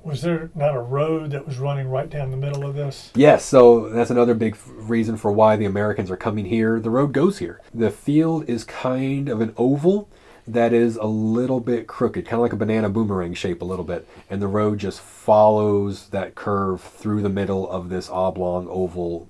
Was 0.02 0.22
there 0.22 0.50
not 0.54 0.74
a 0.74 0.80
road 0.80 1.30
that 1.32 1.46
was 1.46 1.58
running 1.58 1.88
right 1.88 2.08
down 2.08 2.30
the 2.30 2.36
middle 2.36 2.64
of 2.64 2.74
this? 2.74 3.12
Yes, 3.14 3.44
so 3.44 3.90
that's 3.90 4.10
another 4.10 4.34
big 4.34 4.54
f- 4.54 4.66
reason 4.66 5.18
for 5.18 5.30
why 5.30 5.56
the 5.56 5.66
Americans 5.66 6.10
are 6.10 6.16
coming 6.16 6.46
here. 6.46 6.80
The 6.80 6.88
road 6.88 7.12
goes 7.12 7.38
here. 7.38 7.60
The 7.74 7.90
field 7.90 8.48
is 8.48 8.64
kind 8.64 9.28
of 9.28 9.42
an 9.42 9.52
oval 9.58 10.08
that 10.52 10.72
is 10.72 10.96
a 10.96 11.06
little 11.06 11.60
bit 11.60 11.86
crooked, 11.86 12.24
kind 12.24 12.34
of 12.34 12.40
like 12.40 12.52
a 12.52 12.56
banana 12.56 12.88
boomerang 12.88 13.34
shape 13.34 13.62
a 13.62 13.64
little 13.64 13.84
bit, 13.84 14.06
and 14.28 14.40
the 14.40 14.48
road 14.48 14.78
just 14.78 15.00
follows 15.00 16.08
that 16.08 16.34
curve 16.34 16.80
through 16.80 17.22
the 17.22 17.28
middle 17.28 17.70
of 17.70 17.88
this 17.88 18.08
oblong 18.08 18.68
oval 18.68 19.28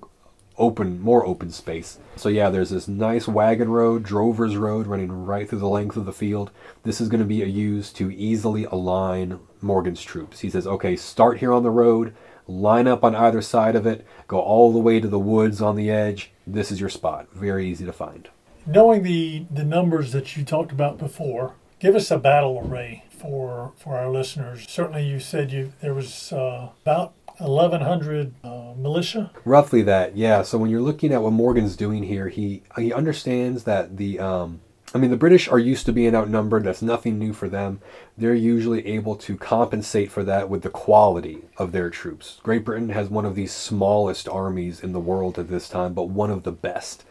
open 0.57 1.01
more 1.01 1.25
open 1.25 1.51
space. 1.51 1.97
So 2.15 2.29
yeah, 2.29 2.49
there's 2.49 2.69
this 2.69 2.87
nice 2.87 3.27
wagon 3.27 3.69
road, 3.69 4.03
drover's 4.03 4.57
road 4.57 4.85
running 4.85 5.25
right 5.25 5.49
through 5.49 5.59
the 5.59 5.67
length 5.67 5.97
of 5.97 6.05
the 6.05 6.13
field. 6.13 6.51
This 6.83 7.01
is 7.01 7.09
going 7.09 7.21
to 7.21 7.25
be 7.25 7.35
used 7.35 7.95
to 7.95 8.11
easily 8.11 8.65
align 8.65 9.39
Morgan's 9.61 10.03
troops. 10.03 10.41
He 10.41 10.49
says, 10.49 10.67
"Okay, 10.67 10.95
start 10.95 11.39
here 11.39 11.51
on 11.51 11.63
the 11.63 11.71
road, 11.71 12.13
line 12.47 12.87
up 12.87 13.03
on 13.03 13.15
either 13.15 13.41
side 13.41 13.75
of 13.75 13.87
it, 13.87 14.05
go 14.27 14.39
all 14.39 14.71
the 14.71 14.79
way 14.79 14.99
to 14.99 15.07
the 15.07 15.19
woods 15.19 15.61
on 15.61 15.75
the 15.75 15.89
edge. 15.89 16.31
This 16.45 16.71
is 16.71 16.79
your 16.79 16.89
spot. 16.89 17.27
Very 17.33 17.67
easy 17.67 17.85
to 17.85 17.93
find." 17.93 18.29
Knowing 18.65 19.03
the, 19.03 19.45
the 19.49 19.63
numbers 19.63 20.11
that 20.11 20.35
you 20.37 20.43
talked 20.43 20.71
about 20.71 20.97
before, 20.97 21.55
give 21.79 21.95
us 21.95 22.11
a 22.11 22.17
battle 22.17 22.61
array 22.63 23.03
for 23.09 23.73
for 23.77 23.97
our 23.97 24.09
listeners. 24.09 24.65
Certainly, 24.67 25.07
you 25.07 25.19
said 25.19 25.51
you 25.51 25.73
there 25.81 25.93
was 25.93 26.31
uh, 26.31 26.69
about 26.81 27.13
1100 27.37 28.33
uh, 28.43 28.73
militia. 28.77 29.31
Roughly 29.45 29.81
that, 29.83 30.15
yeah. 30.15 30.41
So 30.43 30.57
when 30.57 30.69
you're 30.69 30.81
looking 30.81 31.13
at 31.13 31.21
what 31.21 31.33
Morgan's 31.33 31.75
doing 31.75 32.03
here, 32.03 32.29
he 32.29 32.63
he 32.77 32.93
understands 32.93 33.63
that 33.63 33.97
the 33.97 34.19
um, 34.19 34.61
I 34.93 34.97
mean, 34.97 35.09
the 35.09 35.17
British 35.17 35.47
are 35.47 35.59
used 35.59 35.85
to 35.85 35.93
being 35.93 36.13
outnumbered. 36.13 36.65
That's 36.65 36.81
nothing 36.81 37.17
new 37.17 37.31
for 37.31 37.47
them. 37.47 37.79
They're 38.17 38.35
usually 38.35 38.85
able 38.85 39.15
to 39.17 39.37
compensate 39.37 40.11
for 40.11 40.23
that 40.25 40.49
with 40.49 40.63
the 40.63 40.69
quality 40.69 41.45
of 41.57 41.71
their 41.71 41.89
troops. 41.89 42.41
Great 42.43 42.65
Britain 42.65 42.89
has 42.89 43.09
one 43.09 43.25
of 43.25 43.35
the 43.35 43.47
smallest 43.47 44.27
armies 44.27 44.81
in 44.81 44.91
the 44.91 44.99
world 44.99 45.39
at 45.39 45.47
this 45.47 45.69
time, 45.69 45.93
but 45.93 46.09
one 46.09 46.29
of 46.29 46.43
the 46.43 46.51
best. 46.51 47.05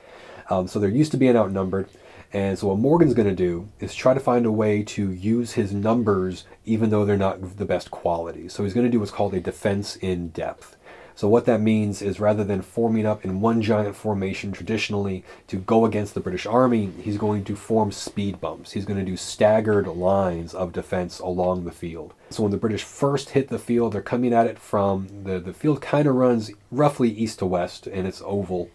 Um, 0.50 0.69
so 0.69 0.78
they're 0.78 0.90
used 0.90 1.12
to 1.12 1.16
being 1.16 1.37
outnumbered. 1.37 1.88
And 2.33 2.59
so 2.59 2.69
what 2.69 2.78
Morgan's 2.78 3.14
going 3.14 3.28
to 3.28 3.35
do 3.35 3.69
is 3.80 3.95
try 3.95 4.14
to 4.14 4.21
find 4.21 4.47
a 4.47 4.52
way 4.52 4.83
to 4.85 5.11
use 5.11 5.52
his 5.52 5.73
numbers 5.73 6.45
even 6.64 6.90
though 6.90 7.04
they're 7.04 7.16
not 7.16 7.57
the 7.57 7.64
best 7.64 7.90
quality. 7.90 8.49
So 8.49 8.62
he's 8.62 8.75
going 8.75 8.87
to 8.87 8.90
do 8.90 9.00
what's 9.00 9.11
called 9.11 9.35
a 9.35 9.40
defense 9.40 9.97
in 9.97 10.28
depth. 10.28 10.76
So 11.16 11.28
what 11.28 11.45
that 11.47 11.61
means 11.61 12.00
is 12.00 12.19
rather 12.19 12.45
than 12.45 12.62
forming 12.62 13.04
up 13.04 13.26
in 13.26 13.42
one 13.42 13.61
giant 13.61 13.95
formation 13.95 14.52
traditionally 14.52 15.23
to 15.49 15.57
go 15.57 15.85
against 15.85 16.14
the 16.14 16.21
British 16.21 16.47
Army, 16.47 16.92
he's 17.02 17.19
going 17.19 17.45
to 17.45 17.57
form 17.57 17.92
speed 17.92 18.40
bumps. 18.40 18.73
He's 18.73 18.87
going 18.87 18.99
to 18.99 19.04
do 19.04 19.19
staggered 19.19 19.87
lines 19.87 20.54
of 20.54 20.73
defense 20.73 21.19
along 21.19 21.64
the 21.64 21.73
field. 21.73 22.14
So 22.30 22.45
when 22.45 22.52
the 22.52 22.59
British 22.59 22.85
first 22.85 23.30
hit 23.30 23.49
the 23.49 23.59
field, 23.59 23.92
they're 23.92 24.00
coming 24.00 24.33
at 24.33 24.47
it 24.47 24.59
from 24.59 25.09
the, 25.25 25.40
the 25.40 25.52
field 25.52 25.83
kind 25.83 26.07
of 26.07 26.14
runs 26.14 26.52
roughly 26.71 27.11
east 27.11 27.40
to 27.40 27.47
west 27.47 27.87
and 27.87 28.07
it's 28.07 28.23
oval. 28.25 28.71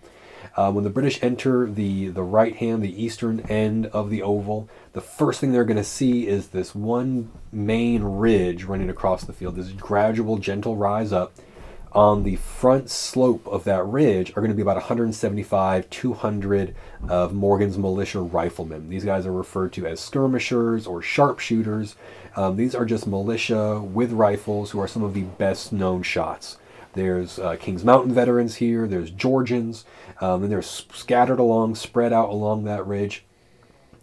Uh, 0.56 0.72
when 0.72 0.86
the 0.86 0.90
British 0.90 1.22
enter 1.22 1.70
the, 1.70 2.08
the 2.08 2.24
right 2.24 2.56
hand, 2.56 2.82
the 2.82 3.04
eastern 3.04 3.42
end 3.42 3.88
of 3.88 4.10
the 4.10 4.22
oval, 4.22 4.70
the 4.94 5.02
first 5.02 5.42
thing 5.42 5.52
they're 5.52 5.66
going 5.66 5.76
to 5.76 5.84
see 5.84 6.28
is 6.28 6.48
this 6.48 6.74
one 6.74 7.30
main 7.52 8.04
ridge 8.04 8.64
running 8.64 8.90
across 8.90 9.26
the 9.26 9.34
field, 9.34 9.56
this 9.56 9.72
gradual, 9.72 10.38
gentle 10.38 10.78
rise 10.78 11.12
up. 11.12 11.34
On 11.92 12.24
the 12.24 12.36
front 12.36 12.90
slope 12.90 13.48
of 13.48 13.64
that 13.64 13.86
ridge 13.86 14.32
are 14.32 14.42
going 14.42 14.50
to 14.50 14.56
be 14.56 14.62
about 14.62 14.76
175, 14.76 15.90
200 15.90 16.76
of 17.08 17.34
Morgan's 17.34 17.78
militia 17.78 18.20
riflemen. 18.20 18.90
These 18.90 19.06
guys 19.06 19.26
are 19.26 19.32
referred 19.32 19.72
to 19.74 19.88
as 19.88 20.02
skirmishers 20.02 20.88
or 20.88 21.02
sharpshooters. 21.02 21.96
Um, 22.36 22.58
these 22.58 22.76
are 22.76 22.84
just 22.84 23.08
militia 23.08 23.80
with 23.80 24.12
rifles 24.12 24.72
who 24.72 24.80
are 24.82 24.90
some 24.90 25.04
of 25.04 25.14
the 25.14 25.24
best 25.24 25.72
known 25.72 26.04
shots. 26.04 26.58
There's 26.96 27.38
uh, 27.38 27.58
Kings 27.58 27.84
Mountain 27.84 28.14
veterans 28.14 28.56
here. 28.56 28.88
There's 28.88 29.12
Georgians, 29.12 29.86
um, 30.22 30.44
and 30.44 30.52
they're 30.52 30.62
scattered 30.62 31.40
along, 31.40 31.76
spread 31.76 32.14
out 32.14 32.30
along 32.30 32.64
that 32.64 32.88
ridge. 32.88 33.26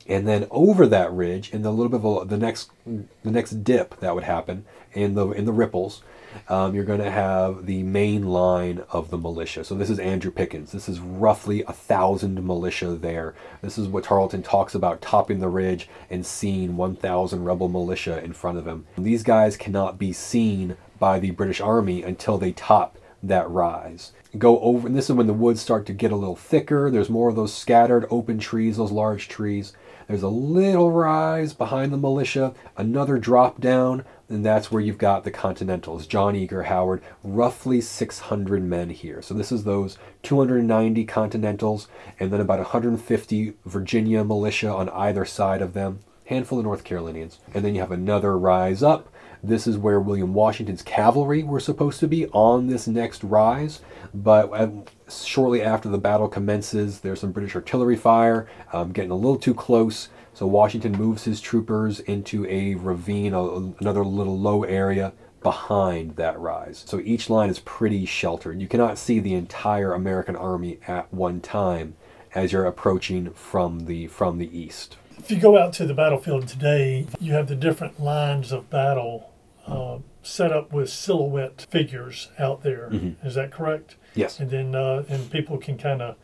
And 0.07 0.27
then 0.27 0.47
over 0.51 0.87
that 0.87 1.13
ridge, 1.13 1.53
in 1.53 1.63
the 1.63 1.73
little 1.73 1.89
bit 1.89 2.05
of 2.05 2.23
a, 2.23 2.25
the 2.27 2.37
next 2.37 2.71
the 2.85 3.31
next 3.31 3.65
dip 3.65 3.99
that 4.01 4.15
would 4.15 4.25
happen 4.25 4.65
in 4.93 5.15
the 5.15 5.29
in 5.31 5.45
the 5.45 5.53
ripples, 5.53 6.03
um, 6.49 6.75
you're 6.75 6.85
going 6.85 7.01
to 7.01 7.11
have 7.11 7.67
the 7.67 7.83
main 7.83 8.27
line 8.27 8.83
of 8.91 9.11
the 9.11 9.19
militia. 9.19 9.65
So 9.65 9.75
this 9.75 9.91
is 9.91 9.99
Andrew 9.99 10.31
Pickens. 10.31 10.73
This 10.73 10.89
is 10.89 11.01
roughly 11.01 11.63
a 11.63 11.73
thousand 11.73 12.45
militia 12.45 12.95
there. 12.95 13.35
This 13.61 13.79
is 13.79 13.89
what 13.89 14.05
Tarleton 14.05 14.43
talks 14.43 14.75
about 14.75 15.01
topping 15.01 15.41
the 15.41 15.49
ridge 15.49 15.89
and 16.11 16.27
seeing 16.27 16.77
1,000 16.77 17.45
rebel 17.45 17.69
militia 17.69 18.23
in 18.23 18.33
front 18.33 18.59
of 18.59 18.67
him. 18.67 18.87
These 18.99 19.23
guys 19.23 19.57
cannot 19.57 19.99
be 19.99 20.13
seen 20.13 20.77
by 21.03 21.19
the 21.19 21.33
British 21.33 21.61
Army 21.61 22.01
until 22.05 22.39
they 22.39 22.53
top 22.53 22.97
that 23.25 23.51
rise. 23.51 24.13
Go 24.39 24.61
over, 24.61 24.87
and 24.87 24.97
this 24.97 25.11
is 25.11 25.17
when 25.17 25.27
the 25.27 25.33
woods 25.33 25.61
start 25.61 25.85
to 25.87 25.93
get 25.93 26.13
a 26.13 26.17
little 26.17 26.37
thicker. 26.37 26.93
There's 26.93 27.11
more 27.11 27.29
of 27.29 27.35
those 27.35 27.53
scattered 27.53 28.07
open 28.09 28.39
trees, 28.39 28.77
those 28.77 28.93
large 28.93 29.27
trees. 29.27 29.73
There's 30.07 30.23
a 30.23 30.29
little 30.29 30.93
rise 30.93 31.55
behind 31.55 31.93
the 31.93 31.97
militia, 31.97 32.55
another 32.77 33.19
drop 33.19 33.61
down, 33.61 34.05
and 34.29 34.47
that's 34.47 34.71
where 34.71 34.81
you've 34.81 34.97
got 34.97 35.25
the 35.25 35.33
Continentals, 35.33 36.07
John 36.07 36.37
Eager, 36.37 36.63
Howard, 36.63 37.03
roughly 37.25 37.81
600 37.81 38.63
men 38.63 38.91
here. 38.91 39.21
So 39.23 39.35
this 39.35 39.51
is 39.51 39.65
those 39.65 39.99
290 40.23 41.05
Continentals, 41.05 41.89
and 42.21 42.31
then 42.31 42.41
about 42.41 42.61
150 42.61 43.55
Virginia 43.67 44.23
militia 44.23 44.73
on 44.73 44.89
either 44.91 45.25
side 45.25 45.63
of 45.63 45.75
them, 45.75 45.99
handful 46.27 46.61
of 46.61 46.65
North 46.65 46.85
Carolinians. 46.85 47.41
And 47.53 47.65
then 47.65 47.75
you 47.75 47.81
have 47.81 47.91
another 47.91 48.39
rise 48.39 48.85
up, 48.85 49.12
this 49.43 49.67
is 49.67 49.77
where 49.77 50.01
William 50.01 50.35
Washington's 50.35 50.83
cavalry 50.83 51.43
were 51.43 51.61
supposed 51.61 51.99
to 52.01 52.09
be 52.09 52.27
on 52.29 52.69
this 52.69 52.87
next 52.87 53.25
rise, 53.25 53.81
but 54.15 54.89
shortly 55.09 55.63
after 55.63 55.89
the 55.89 55.99
battle 55.99 56.29
commences, 56.29 57.01
there's 57.01 57.21
some 57.21 57.33
British 57.33 57.57
artillery 57.57 57.97
fire, 57.97 58.49
um, 58.73 58.93
getting 58.93 59.11
a 59.11 59.17
little 59.17 59.39
too 59.39 59.55
close. 59.55 60.09
So 60.33 60.47
Washington 60.47 60.93
moves 60.93 61.25
his 61.25 61.41
troopers 61.41 62.01
into 62.01 62.47
a 62.47 62.77
ravine, 62.77 63.35
a, 63.35 63.43
another 63.81 64.05
little 64.05 64.39
low 64.39 64.63
area 64.63 65.13
behind 65.43 66.17
that 66.17 66.39
rise. 66.39 66.85
So 66.87 67.01
each 67.01 67.29
line 67.29 67.51
is 67.51 67.59
pretty 67.59 68.07
sheltered. 68.07 68.61
You 68.61 68.69
cannot 68.69 68.97
see 68.97 69.19
the 69.19 69.35
entire 69.35 69.93
American 69.93 70.37
army 70.37 70.79
at 70.87 71.13
one 71.13 71.41
time 71.41 71.97
as 72.35 72.53
you're 72.53 72.67
approaching 72.67 73.33
from 73.33 73.87
the 73.87 74.07
from 74.07 74.39
the 74.39 74.57
east. 74.57 74.97
If 75.19 75.31
you 75.31 75.39
go 75.39 75.59
out 75.59 75.73
to 75.75 75.87
the 75.87 75.95
battlefield 75.95 76.49
today, 76.49 77.07
you 77.21 77.33
have 77.33 77.49
the 77.49 77.57
different 77.57 78.01
lines 78.01 78.53
of 78.53 78.71
battle 78.71 79.32
uh, 79.66 79.99
set 80.23 80.52
up 80.52 80.73
with 80.73 80.90
silhouette 80.90 81.66
figures 81.71 82.31
out 82.38 82.62
there. 82.62 82.88
Mm-hmm. 82.90 83.26
Is 83.26 83.35
that 83.35 83.50
correct? 83.50 83.97
Yes. 84.14 84.40
And 84.40 84.50
then 84.50 84.75
uh, 84.75 85.04
and 85.09 85.31
people 85.31 85.59
can 85.59 85.78
kind 85.78 86.02
of 86.02 86.16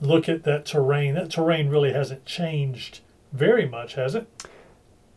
look 0.00 0.28
at 0.28 0.44
that 0.44 0.66
terrain. 0.66 1.14
That 1.14 1.30
terrain 1.30 1.68
really 1.68 1.92
hasn't 1.92 2.24
changed 2.24 3.00
very 3.32 3.68
much, 3.68 3.94
has 3.94 4.14
it? 4.14 4.28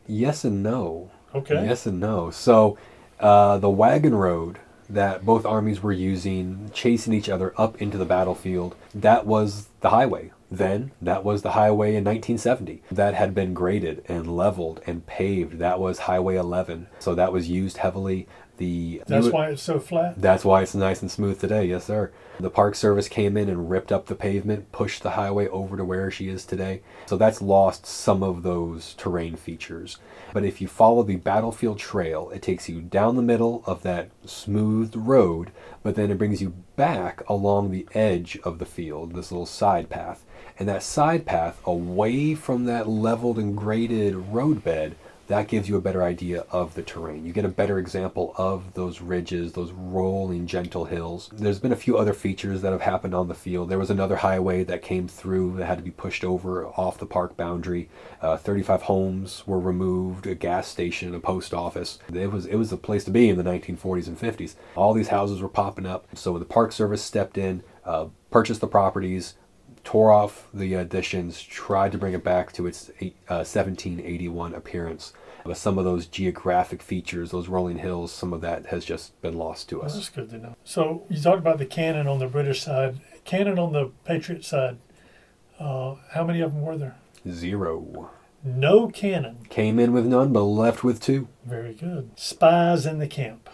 Yes 0.07 0.43
and 0.43 0.63
no. 0.63 1.11
Okay. 1.33 1.65
Yes 1.65 1.85
and 1.85 1.99
no. 1.99 2.31
So 2.31 2.77
uh, 3.19 3.57
the 3.57 3.69
wagon 3.69 4.15
road 4.15 4.59
that 4.89 5.23
both 5.23 5.45
armies 5.45 5.83
were 5.83 5.91
using, 5.91 6.71
chasing 6.73 7.13
each 7.13 7.29
other 7.29 7.53
up 7.57 7.79
into 7.79 7.97
the 7.97 8.05
battlefield, 8.05 8.75
that 8.95 9.25
was 9.25 9.67
the 9.81 9.91
highway 9.91 10.31
then, 10.51 10.91
that 11.01 11.23
was 11.23 11.41
the 11.41 11.51
highway 11.51 11.89
in 11.89 12.03
1970. 12.03 12.81
That 12.91 13.13
had 13.13 13.35
been 13.35 13.53
graded 13.53 14.03
and 14.07 14.35
leveled 14.35 14.81
and 14.87 15.05
paved. 15.05 15.59
That 15.59 15.79
was 15.79 15.99
Highway 15.99 16.37
11. 16.37 16.87
So 16.97 17.13
that 17.15 17.31
was 17.31 17.49
used 17.49 17.77
heavily. 17.77 18.27
The 18.59 19.01
That's 19.07 19.27
why 19.27 19.51
it's 19.51 19.61
so 19.61 19.79
flat. 19.79 20.21
That's 20.21 20.43
why 20.43 20.61
it's 20.61 20.75
nice 20.75 21.01
and 21.01 21.09
smooth 21.09 21.39
today. 21.39 21.63
Yes, 21.63 21.85
sir. 21.85 22.11
The 22.41 22.49
Park 22.49 22.75
Service 22.75 23.07
came 23.07 23.37
in 23.37 23.47
and 23.47 23.69
ripped 23.69 23.89
up 23.89 24.07
the 24.07 24.15
pavement, 24.15 24.73
pushed 24.73 25.01
the 25.01 25.11
highway 25.11 25.47
over 25.47 25.77
to 25.77 25.85
where 25.85 26.11
she 26.11 26.27
is 26.27 26.45
today. 26.45 26.81
So 27.05 27.15
that's 27.15 27.41
lost 27.41 27.85
some 27.85 28.21
of 28.21 28.43
those 28.43 28.95
terrain 28.95 29.37
features. 29.37 29.97
But 30.33 30.43
if 30.43 30.59
you 30.59 30.67
follow 30.67 31.03
the 31.03 31.15
battlefield 31.15 31.79
trail, 31.79 32.29
it 32.31 32.41
takes 32.41 32.67
you 32.67 32.81
down 32.81 33.15
the 33.15 33.21
middle 33.21 33.63
of 33.65 33.81
that 33.83 34.09
smoothed 34.25 34.95
road, 34.97 35.51
but 35.81 35.95
then 35.95 36.11
it 36.11 36.17
brings 36.17 36.41
you 36.41 36.49
back 36.75 37.23
along 37.29 37.71
the 37.71 37.87
edge 37.93 38.37
of 38.43 38.59
the 38.59 38.65
field, 38.65 39.15
this 39.15 39.31
little 39.31 39.45
side 39.45 39.89
path. 39.89 40.25
And 40.57 40.67
that 40.67 40.83
side 40.83 41.25
path 41.25 41.61
away 41.65 42.35
from 42.35 42.65
that 42.65 42.89
leveled 42.89 43.39
and 43.39 43.55
graded 43.55 44.15
roadbed, 44.15 44.97
that 45.29 45.47
gives 45.47 45.69
you 45.69 45.77
a 45.77 45.81
better 45.81 46.01
idea 46.01 46.43
of 46.49 46.73
the 46.73 46.81
terrain. 46.81 47.23
You 47.23 47.31
get 47.31 47.45
a 47.45 47.49
better 47.49 47.77
example 47.77 48.33
of 48.35 48.73
those 48.73 48.99
ridges, 48.99 49.53
those 49.53 49.71
rolling 49.71 50.47
gentle 50.47 50.85
hills. 50.85 51.29
There's 51.31 51.59
been 51.59 51.71
a 51.71 51.77
few 51.77 51.99
other 51.99 52.13
features 52.13 52.63
that 52.63 52.71
have 52.71 52.81
happened 52.81 53.13
on 53.13 53.27
the 53.27 53.35
field. 53.35 53.69
There 53.69 53.77
was 53.77 53.91
another 53.91 54.17
highway 54.17 54.63
that 54.63 54.81
came 54.81 55.07
through 55.07 55.57
that 55.57 55.67
had 55.67 55.77
to 55.77 55.83
be 55.83 55.91
pushed 55.91 56.23
over 56.23 56.65
off 56.65 56.97
the 56.97 57.05
park 57.05 57.37
boundary. 57.37 57.89
Uh, 58.23 58.37
35 58.37 58.81
homes 58.81 59.43
were 59.45 59.59
removed, 59.59 60.25
a 60.25 60.33
gas 60.33 60.67
station, 60.67 61.13
a 61.13 61.19
post 61.19 61.53
office. 61.53 61.99
It 62.11 62.31
was 62.31 62.47
it 62.47 62.55
was 62.55 62.71
the 62.71 62.77
place 62.77 63.03
to 63.03 63.11
be 63.11 63.29
in 63.29 63.37
the 63.37 63.43
1940s 63.43 64.07
and 64.07 64.19
50s. 64.19 64.55
All 64.75 64.93
these 64.93 65.09
houses 65.09 65.43
were 65.43 65.47
popping 65.47 65.85
up. 65.85 66.07
So 66.15 66.39
the 66.39 66.45
Park 66.45 66.71
Service 66.71 67.03
stepped 67.03 67.37
in, 67.37 67.61
uh, 67.85 68.07
purchased 68.31 68.61
the 68.61 68.67
properties, 68.67 69.35
tore 69.83 70.11
off 70.11 70.47
the 70.53 70.73
additions, 70.73 71.41
tried 71.41 71.91
to 71.91 71.97
bring 71.97 72.13
it 72.13 72.23
back 72.23 72.51
to 72.53 72.67
its 72.67 72.89
uh, 73.27 73.45
1781 73.45 74.53
appearance. 74.53 75.13
But 75.45 75.57
some 75.57 75.77
of 75.77 75.85
those 75.85 76.05
geographic 76.05 76.81
features, 76.81 77.31
those 77.31 77.47
rolling 77.47 77.79
hills, 77.79 78.11
some 78.11 78.33
of 78.33 78.41
that 78.41 78.67
has 78.67 78.85
just 78.85 79.19
been 79.21 79.37
lost 79.37 79.69
to 79.69 79.81
us. 79.81 79.93
That's 79.93 80.09
good 80.09 80.29
to 80.31 80.37
know. 80.37 80.55
So 80.63 81.03
you 81.09 81.21
talked 81.21 81.39
about 81.39 81.57
the 81.57 81.65
cannon 81.65 82.07
on 82.07 82.19
the 82.19 82.27
British 82.27 82.61
side, 82.63 82.99
cannon 83.25 83.57
on 83.57 83.73
the 83.73 83.91
Patriot 84.03 84.45
side. 84.45 84.77
Uh, 85.59 85.95
how 86.11 86.23
many 86.23 86.41
of 86.41 86.53
them 86.53 86.61
were 86.61 86.77
there? 86.77 86.97
Zero. 87.29 88.11
No 88.43 88.87
cannon. 88.87 89.45
Came 89.49 89.79
in 89.79 89.91
with 89.91 90.05
none, 90.05 90.31
but 90.31 90.43
left 90.43 90.83
with 90.83 91.01
two. 91.01 91.27
Very 91.45 91.73
good. 91.73 92.11
Spies 92.15 92.85
in 92.85 92.99
the 92.99 93.07
camp. 93.07 93.49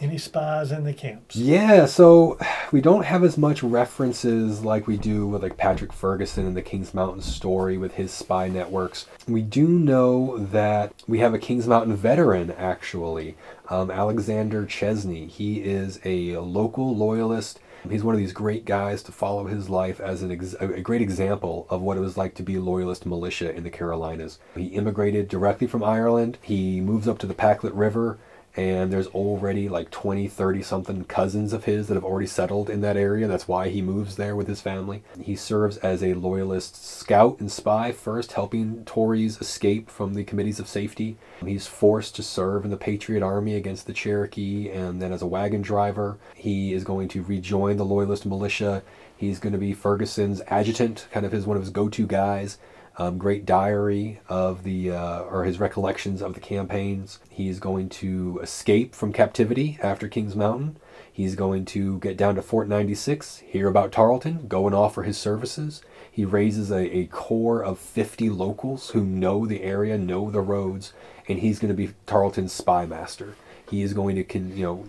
Any 0.00 0.18
spies 0.18 0.72
in 0.72 0.84
the 0.84 0.92
camps? 0.92 1.36
Yeah, 1.36 1.86
so 1.86 2.36
we 2.72 2.80
don't 2.80 3.04
have 3.04 3.22
as 3.22 3.38
much 3.38 3.62
references 3.62 4.64
like 4.64 4.88
we 4.88 4.96
do 4.96 5.26
with 5.26 5.42
like 5.42 5.56
Patrick 5.56 5.92
Ferguson 5.92 6.46
and 6.46 6.56
the 6.56 6.62
Kings 6.62 6.92
Mountain 6.92 7.22
story 7.22 7.78
with 7.78 7.94
his 7.94 8.12
spy 8.12 8.48
networks. 8.48 9.06
We 9.28 9.40
do 9.40 9.68
know 9.68 10.36
that 10.38 10.92
we 11.06 11.20
have 11.20 11.32
a 11.32 11.38
Kings 11.38 11.68
Mountain 11.68 11.94
veteran 11.94 12.50
actually, 12.52 13.36
um, 13.68 13.90
Alexander 13.90 14.66
Chesney. 14.66 15.26
He 15.28 15.60
is 15.60 16.00
a 16.04 16.38
local 16.38 16.94
loyalist. 16.94 17.60
He's 17.88 18.02
one 18.02 18.14
of 18.14 18.20
these 18.20 18.32
great 18.32 18.64
guys 18.64 19.02
to 19.04 19.12
follow 19.12 19.46
his 19.46 19.68
life 19.68 20.00
as 20.00 20.22
an 20.22 20.32
ex- 20.32 20.56
a 20.58 20.80
great 20.80 21.02
example 21.02 21.66
of 21.68 21.82
what 21.82 21.98
it 21.98 22.00
was 22.00 22.16
like 22.16 22.34
to 22.36 22.42
be 22.42 22.58
loyalist 22.58 23.06
militia 23.06 23.54
in 23.54 23.62
the 23.62 23.70
Carolinas. 23.70 24.38
He 24.56 24.66
immigrated 24.68 25.28
directly 25.28 25.66
from 25.66 25.84
Ireland. 25.84 26.38
He 26.42 26.80
moves 26.80 27.06
up 27.06 27.18
to 27.18 27.26
the 27.26 27.34
Pacolet 27.34 27.74
River 27.74 28.18
and 28.56 28.92
there's 28.92 29.08
already 29.08 29.68
like 29.68 29.90
20 29.90 30.28
30 30.28 30.62
something 30.62 31.04
cousins 31.04 31.52
of 31.52 31.64
his 31.64 31.88
that 31.88 31.94
have 31.94 32.04
already 32.04 32.26
settled 32.26 32.70
in 32.70 32.80
that 32.82 32.96
area. 32.96 33.26
That's 33.26 33.48
why 33.48 33.68
he 33.68 33.82
moves 33.82 34.16
there 34.16 34.36
with 34.36 34.46
his 34.46 34.60
family. 34.60 35.02
He 35.20 35.34
serves 35.34 35.76
as 35.78 36.02
a 36.02 36.14
loyalist 36.14 36.82
scout 36.84 37.40
and 37.40 37.50
spy 37.50 37.90
first 37.92 38.32
helping 38.32 38.84
tories 38.84 39.40
escape 39.40 39.90
from 39.90 40.14
the 40.14 40.24
committees 40.24 40.60
of 40.60 40.68
safety. 40.68 41.16
He's 41.44 41.66
forced 41.66 42.14
to 42.16 42.22
serve 42.22 42.64
in 42.64 42.70
the 42.70 42.76
patriot 42.76 43.22
army 43.22 43.56
against 43.56 43.86
the 43.86 43.92
cherokee 43.92 44.70
and 44.70 45.02
then 45.02 45.12
as 45.12 45.22
a 45.22 45.26
wagon 45.26 45.62
driver 45.62 46.18
he 46.34 46.72
is 46.72 46.84
going 46.84 47.08
to 47.08 47.22
rejoin 47.22 47.76
the 47.76 47.84
loyalist 47.84 48.24
militia. 48.24 48.82
He's 49.16 49.38
going 49.38 49.52
to 49.52 49.58
be 49.58 49.72
ferguson's 49.72 50.42
adjutant 50.48 51.08
kind 51.10 51.26
of 51.26 51.32
his 51.32 51.46
one 51.46 51.56
of 51.56 51.62
his 51.62 51.70
go-to 51.70 52.06
guys 52.06 52.58
um, 52.96 53.18
great 53.18 53.44
diary 53.44 54.20
of 54.28 54.62
the 54.62 54.90
uh, 54.90 55.20
or 55.20 55.44
his 55.44 55.58
recollections 55.58 56.22
of 56.22 56.34
the 56.34 56.40
campaigns. 56.40 57.18
He's 57.28 57.58
going 57.58 57.88
to 57.90 58.40
escape 58.42 58.94
from 58.94 59.12
captivity 59.12 59.78
after 59.82 60.08
Kings 60.08 60.36
Mountain. 60.36 60.76
He's 61.10 61.36
going 61.36 61.64
to 61.66 61.98
get 62.00 62.16
down 62.16 62.34
to 62.34 62.42
Fort 62.42 62.68
96, 62.68 63.38
hear 63.38 63.68
about 63.68 63.92
Tarleton, 63.92 64.48
go 64.48 64.66
and 64.66 64.74
offer 64.74 65.04
his 65.04 65.16
services. 65.16 65.80
He 66.10 66.24
raises 66.24 66.70
a, 66.70 66.96
a 66.96 67.06
corps 67.06 67.62
of 67.62 67.78
50 67.78 68.30
locals 68.30 68.90
who 68.90 69.04
know 69.04 69.46
the 69.46 69.62
area, 69.62 69.96
know 69.96 70.30
the 70.30 70.40
roads, 70.40 70.92
and 71.28 71.38
he's 71.38 71.58
going 71.58 71.68
to 71.68 71.76
be 71.76 71.94
Tarleton's 72.06 72.52
spy 72.52 72.86
master. 72.86 73.36
He 73.70 73.82
is 73.82 73.94
going 73.94 74.16
to, 74.16 74.24
con- 74.24 74.56
you 74.56 74.64
know, 74.64 74.84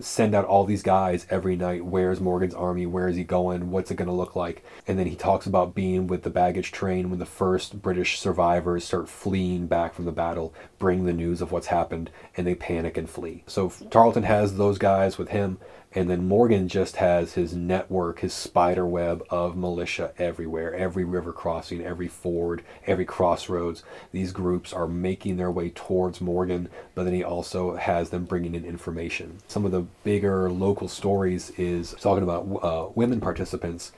send 0.00 0.34
out 0.34 0.44
all 0.44 0.64
these 0.64 0.82
guys 0.82 1.26
every 1.30 1.56
night. 1.56 1.84
Where's 1.84 2.20
Morgan's 2.20 2.54
army? 2.54 2.86
Where 2.86 3.08
is 3.08 3.16
he 3.16 3.24
going? 3.24 3.70
What's 3.70 3.90
it 3.90 3.96
going 3.96 4.08
to 4.08 4.14
look 4.14 4.36
like? 4.36 4.64
And 4.86 4.98
then 4.98 5.06
he 5.06 5.16
talks 5.16 5.46
about 5.46 5.74
being 5.74 6.06
with 6.06 6.22
the 6.22 6.30
baggage 6.30 6.72
train 6.72 7.10
when 7.10 7.18
the 7.18 7.26
first 7.26 7.80
British 7.80 8.18
survivors 8.18 8.84
start 8.84 9.08
fleeing 9.08 9.66
back 9.66 9.94
from 9.94 10.04
the 10.04 10.12
battle, 10.12 10.54
bring 10.78 11.04
the 11.04 11.12
news 11.12 11.40
of 11.40 11.52
what's 11.52 11.68
happened, 11.68 12.10
and 12.36 12.46
they 12.46 12.54
panic 12.54 12.96
and 12.96 13.08
flee. 13.08 13.44
So 13.46 13.72
Tarleton 13.90 14.24
has 14.24 14.56
those 14.56 14.78
guys 14.78 15.18
with 15.18 15.28
him. 15.28 15.58
And 15.96 16.10
then 16.10 16.28
Morgan 16.28 16.68
just 16.68 16.96
has 16.96 17.32
his 17.32 17.54
network, 17.54 18.18
his 18.18 18.34
spider 18.34 18.84
web 18.84 19.24
of 19.30 19.56
militia 19.56 20.12
everywhere, 20.18 20.74
every 20.74 21.04
river 21.04 21.32
crossing, 21.32 21.82
every 21.82 22.06
ford, 22.06 22.62
every 22.86 23.06
crossroads. 23.06 23.82
These 24.12 24.32
groups 24.32 24.74
are 24.74 24.86
making 24.86 25.38
their 25.38 25.50
way 25.50 25.70
towards 25.70 26.20
Morgan, 26.20 26.68
but 26.94 27.04
then 27.04 27.14
he 27.14 27.24
also 27.24 27.76
has 27.76 28.10
them 28.10 28.26
bringing 28.26 28.54
in 28.54 28.66
information. 28.66 29.38
Some 29.48 29.64
of 29.64 29.72
the 29.72 29.86
bigger 30.04 30.50
local 30.50 30.86
stories 30.86 31.48
is 31.56 31.94
talking 31.98 32.22
about 32.22 32.42
uh, 32.62 32.90
women 32.94 33.18
participants 33.18 33.92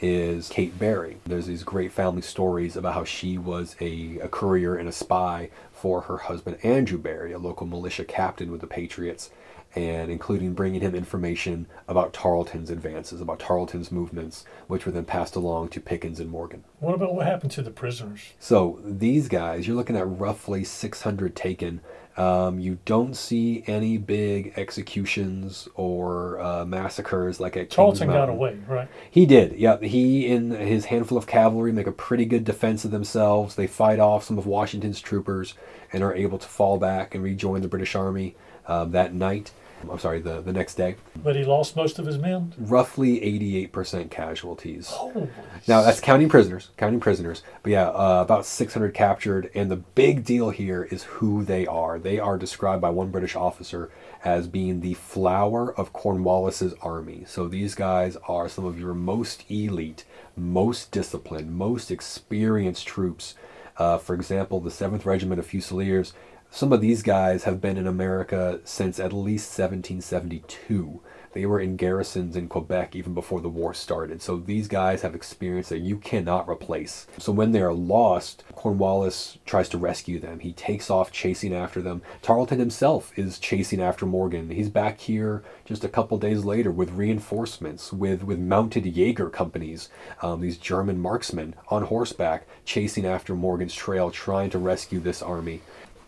is 0.00 0.48
Kate 0.48 0.76
Barry. 0.76 1.18
There's 1.24 1.46
these 1.46 1.62
great 1.62 1.92
family 1.92 2.22
stories 2.22 2.76
about 2.76 2.94
how 2.94 3.04
she 3.04 3.38
was 3.38 3.76
a, 3.80 4.18
a 4.18 4.28
courier 4.28 4.74
and 4.74 4.88
a 4.88 4.92
spy 4.92 5.50
for 5.72 6.00
her 6.02 6.16
husband 6.16 6.58
Andrew 6.64 6.98
Barry, 6.98 7.30
a 7.30 7.38
local 7.38 7.68
militia 7.68 8.04
captain 8.04 8.50
with 8.50 8.60
the 8.60 8.66
Patriots 8.66 9.30
and 9.74 10.10
including 10.10 10.54
bringing 10.54 10.80
him 10.80 10.94
information 10.94 11.66
about 11.88 12.12
Tarleton's 12.12 12.70
advances, 12.70 13.20
about 13.20 13.40
Tarleton's 13.40 13.90
movements, 13.90 14.44
which 14.68 14.86
were 14.86 14.92
then 14.92 15.04
passed 15.04 15.34
along 15.34 15.68
to 15.70 15.80
Pickens 15.80 16.20
and 16.20 16.30
Morgan. 16.30 16.64
What 16.78 16.94
about 16.94 17.14
what 17.14 17.26
happened 17.26 17.50
to 17.52 17.62
the 17.62 17.70
prisoners? 17.70 18.20
So 18.38 18.80
these 18.84 19.28
guys, 19.28 19.66
you're 19.66 19.76
looking 19.76 19.96
at 19.96 20.06
roughly 20.06 20.64
600 20.64 21.34
taken. 21.34 21.80
Um, 22.16 22.60
you 22.60 22.78
don't 22.84 23.14
see 23.16 23.64
any 23.66 23.96
big 23.98 24.52
executions 24.56 25.68
or 25.74 26.38
uh, 26.38 26.64
massacres 26.64 27.40
like 27.40 27.56
at 27.56 27.70
Tarleton 27.70 28.06
got 28.06 28.28
away, 28.28 28.56
right? 28.68 28.86
He 29.10 29.26
did. 29.26 29.56
Yeah, 29.56 29.78
he 29.80 30.32
and 30.32 30.52
his 30.52 30.84
handful 30.84 31.18
of 31.18 31.26
cavalry 31.26 31.72
make 31.72 31.88
a 31.88 31.92
pretty 31.92 32.24
good 32.24 32.44
defense 32.44 32.84
of 32.84 32.92
themselves. 32.92 33.56
They 33.56 33.66
fight 33.66 33.98
off 33.98 34.22
some 34.22 34.38
of 34.38 34.46
Washington's 34.46 35.00
troopers 35.00 35.54
and 35.92 36.04
are 36.04 36.14
able 36.14 36.38
to 36.38 36.46
fall 36.46 36.78
back 36.78 37.16
and 37.16 37.24
rejoin 37.24 37.62
the 37.62 37.68
British 37.68 37.96
Army 37.96 38.36
uh, 38.66 38.84
that 38.84 39.12
night. 39.12 39.50
I'm 39.90 39.98
sorry, 39.98 40.20
the, 40.20 40.40
the 40.40 40.52
next 40.52 40.74
day. 40.74 40.96
But 41.22 41.36
he 41.36 41.44
lost 41.44 41.76
most 41.76 41.98
of 41.98 42.06
his 42.06 42.18
men? 42.18 42.52
Roughly 42.58 43.20
88% 43.68 44.10
casualties. 44.10 44.90
Oh. 44.92 45.28
Now, 45.66 45.82
that's 45.82 46.00
counting 46.00 46.28
prisoners, 46.28 46.70
counting 46.76 47.00
prisoners. 47.00 47.42
But 47.62 47.72
yeah, 47.72 47.88
uh, 47.88 48.20
about 48.22 48.46
600 48.46 48.92
captured. 48.94 49.50
And 49.54 49.70
the 49.70 49.76
big 49.76 50.24
deal 50.24 50.50
here 50.50 50.84
is 50.84 51.04
who 51.04 51.44
they 51.44 51.66
are. 51.66 51.98
They 51.98 52.18
are 52.18 52.36
described 52.36 52.82
by 52.82 52.90
one 52.90 53.10
British 53.10 53.36
officer 53.36 53.90
as 54.24 54.46
being 54.46 54.80
the 54.80 54.94
flower 54.94 55.74
of 55.78 55.92
Cornwallis's 55.92 56.74
army. 56.80 57.24
So 57.26 57.48
these 57.48 57.74
guys 57.74 58.16
are 58.28 58.48
some 58.48 58.64
of 58.64 58.78
your 58.78 58.94
most 58.94 59.44
elite, 59.50 60.04
most 60.36 60.90
disciplined, 60.90 61.54
most 61.54 61.90
experienced 61.90 62.86
troops. 62.86 63.34
Uh, 63.76 63.98
for 63.98 64.14
example, 64.14 64.60
the 64.60 64.70
7th 64.70 65.04
Regiment 65.04 65.38
of 65.38 65.46
Fusiliers 65.46 66.14
some 66.50 66.72
of 66.72 66.80
these 66.80 67.02
guys 67.02 67.44
have 67.44 67.60
been 67.60 67.76
in 67.76 67.86
America 67.86 68.60
since 68.64 69.00
at 69.00 69.12
least 69.12 69.58
1772. 69.58 71.00
They 71.34 71.46
were 71.46 71.58
in 71.58 71.76
garrisons 71.76 72.36
in 72.36 72.46
Quebec 72.46 72.94
even 72.94 73.12
before 73.12 73.40
the 73.40 73.48
war 73.48 73.74
started. 73.74 74.22
So 74.22 74.36
these 74.36 74.68
guys 74.68 75.02
have 75.02 75.16
experience 75.16 75.68
that 75.68 75.80
you 75.80 75.98
cannot 75.98 76.48
replace. 76.48 77.08
So 77.18 77.32
when 77.32 77.50
they 77.50 77.60
are 77.60 77.74
lost, 77.74 78.44
Cornwallis 78.54 79.38
tries 79.44 79.68
to 79.70 79.78
rescue 79.78 80.20
them. 80.20 80.38
He 80.38 80.52
takes 80.52 80.90
off 80.90 81.10
chasing 81.10 81.52
after 81.52 81.82
them. 81.82 82.02
Tarleton 82.22 82.60
himself 82.60 83.12
is 83.18 83.40
chasing 83.40 83.82
after 83.82 84.06
Morgan. 84.06 84.50
He's 84.50 84.68
back 84.68 85.00
here 85.00 85.42
just 85.64 85.82
a 85.82 85.88
couple 85.88 86.18
days 86.18 86.44
later 86.44 86.70
with 86.70 86.92
reinforcements, 86.92 87.92
with, 87.92 88.22
with 88.22 88.38
mounted 88.38 88.86
Jaeger 88.86 89.28
companies, 89.28 89.88
um, 90.22 90.40
these 90.40 90.56
German 90.56 91.00
marksmen 91.00 91.56
on 91.68 91.82
horseback 91.82 92.46
chasing 92.64 93.04
after 93.04 93.34
Morgan's 93.34 93.74
trail, 93.74 94.12
trying 94.12 94.50
to 94.50 94.58
rescue 94.58 95.00
this 95.00 95.20
army. 95.20 95.62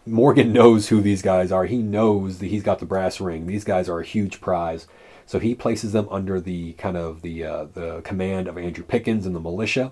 Morgan 0.09 0.53
knows 0.53 0.89
who 0.89 1.01
these 1.01 1.21
guys 1.21 1.51
are. 1.51 1.67
He 1.67 1.79
knows 1.79 2.39
that 2.39 2.47
he's 2.47 2.63
got 2.63 2.79
the 2.79 2.87
brass 2.87 3.21
ring. 3.21 3.47
These 3.47 3.65
guys 3.65 3.89
are 3.89 3.99
a 3.99 4.05
huge 4.05 4.41
prize. 4.41 4.87
So 5.27 5.41
he 5.41 5.57
places 5.57 5.91
them 5.93 6.07
under 6.09 6.41
the 6.41 6.75
kind 6.75 6.97
of 6.97 7.23
the 7.23 7.45
uh, 7.45 7.65
the 7.75 8.01
command 8.03 8.47
of 8.47 8.57
Andrew 8.57 8.85
Pickens 8.85 9.27
and 9.27 9.35
the 9.35 9.41
militia. 9.41 9.91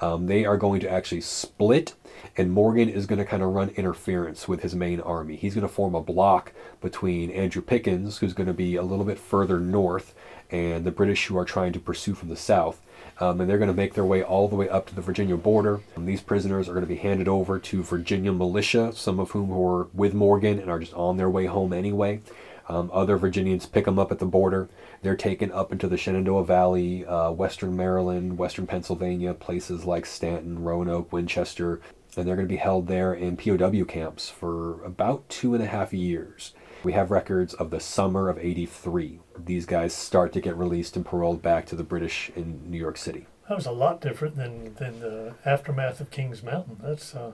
Um, 0.00 0.26
they 0.26 0.44
are 0.44 0.56
going 0.56 0.80
to 0.80 0.90
actually 0.90 1.22
split, 1.22 1.94
and 2.36 2.52
Morgan 2.52 2.88
is 2.88 3.06
going 3.06 3.18
to 3.18 3.24
kind 3.24 3.42
of 3.42 3.52
run 3.52 3.70
interference 3.70 4.46
with 4.46 4.62
his 4.62 4.76
main 4.76 5.00
army. 5.00 5.34
He's 5.34 5.56
going 5.56 5.66
to 5.66 5.72
form 5.72 5.96
a 5.96 6.00
block 6.00 6.52
between 6.80 7.32
Andrew 7.32 7.62
Pickens, 7.62 8.18
who's 8.18 8.32
going 8.32 8.46
to 8.46 8.54
be 8.54 8.76
a 8.76 8.82
little 8.82 9.04
bit 9.04 9.18
further 9.18 9.58
north, 9.58 10.14
and 10.52 10.84
the 10.84 10.92
British 10.92 11.26
who 11.26 11.36
are 11.36 11.44
trying 11.44 11.72
to 11.72 11.80
pursue 11.80 12.14
from 12.14 12.28
the 12.28 12.36
south 12.36 12.80
um, 13.18 13.40
and 13.40 13.48
they're 13.48 13.58
going 13.58 13.70
to 13.70 13.74
make 13.74 13.94
their 13.94 14.04
way 14.04 14.22
all 14.22 14.48
the 14.48 14.56
way 14.56 14.68
up 14.68 14.86
to 14.86 14.94
the 14.94 15.00
Virginia 15.00 15.36
border. 15.36 15.80
And 15.94 16.06
these 16.06 16.20
prisoners 16.20 16.68
are 16.68 16.72
going 16.72 16.84
to 16.84 16.88
be 16.88 16.96
handed 16.96 17.28
over 17.28 17.58
to 17.58 17.82
Virginia 17.82 18.32
militia, 18.32 18.92
some 18.94 19.18
of 19.18 19.30
whom 19.30 19.48
were 19.48 19.84
with 19.94 20.14
Morgan 20.14 20.58
and 20.58 20.70
are 20.70 20.78
just 20.78 20.94
on 20.94 21.16
their 21.16 21.30
way 21.30 21.46
home 21.46 21.72
anyway. 21.72 22.20
Um, 22.68 22.90
other 22.92 23.16
Virginians 23.16 23.64
pick 23.66 23.84
them 23.84 23.98
up 23.98 24.10
at 24.10 24.18
the 24.18 24.26
border. 24.26 24.68
They're 25.02 25.16
taken 25.16 25.52
up 25.52 25.70
into 25.70 25.86
the 25.86 25.96
Shenandoah 25.96 26.44
Valley, 26.44 27.06
uh, 27.06 27.30
western 27.30 27.76
Maryland, 27.76 28.38
western 28.38 28.66
Pennsylvania, 28.66 29.34
places 29.34 29.84
like 29.84 30.04
Staunton, 30.04 30.64
Roanoke, 30.64 31.12
Winchester, 31.12 31.80
and 32.16 32.26
they're 32.26 32.34
going 32.34 32.48
to 32.48 32.52
be 32.52 32.56
held 32.56 32.88
there 32.88 33.14
in 33.14 33.36
POW 33.36 33.84
camps 33.84 34.28
for 34.28 34.82
about 34.84 35.28
two 35.28 35.54
and 35.54 35.62
a 35.62 35.66
half 35.66 35.92
years. 35.92 36.54
We 36.82 36.92
have 36.92 37.10
records 37.10 37.54
of 37.54 37.70
the 37.70 37.80
summer 37.80 38.28
of 38.28 38.38
83. 38.38 39.20
These 39.44 39.66
guys 39.66 39.92
start 39.92 40.32
to 40.34 40.40
get 40.40 40.56
released 40.56 40.96
and 40.96 41.04
paroled 41.04 41.42
back 41.42 41.66
to 41.66 41.76
the 41.76 41.84
British 41.84 42.30
in 42.34 42.70
New 42.70 42.78
York 42.78 42.96
City. 42.96 43.26
That 43.48 43.54
was 43.54 43.66
a 43.66 43.72
lot 43.72 44.00
different 44.00 44.36
than, 44.36 44.74
than 44.74 45.00
the 45.00 45.34
aftermath 45.44 46.00
of 46.00 46.10
Kings 46.10 46.42
Mountain. 46.42 46.78
That's, 46.82 47.14
uh, 47.14 47.32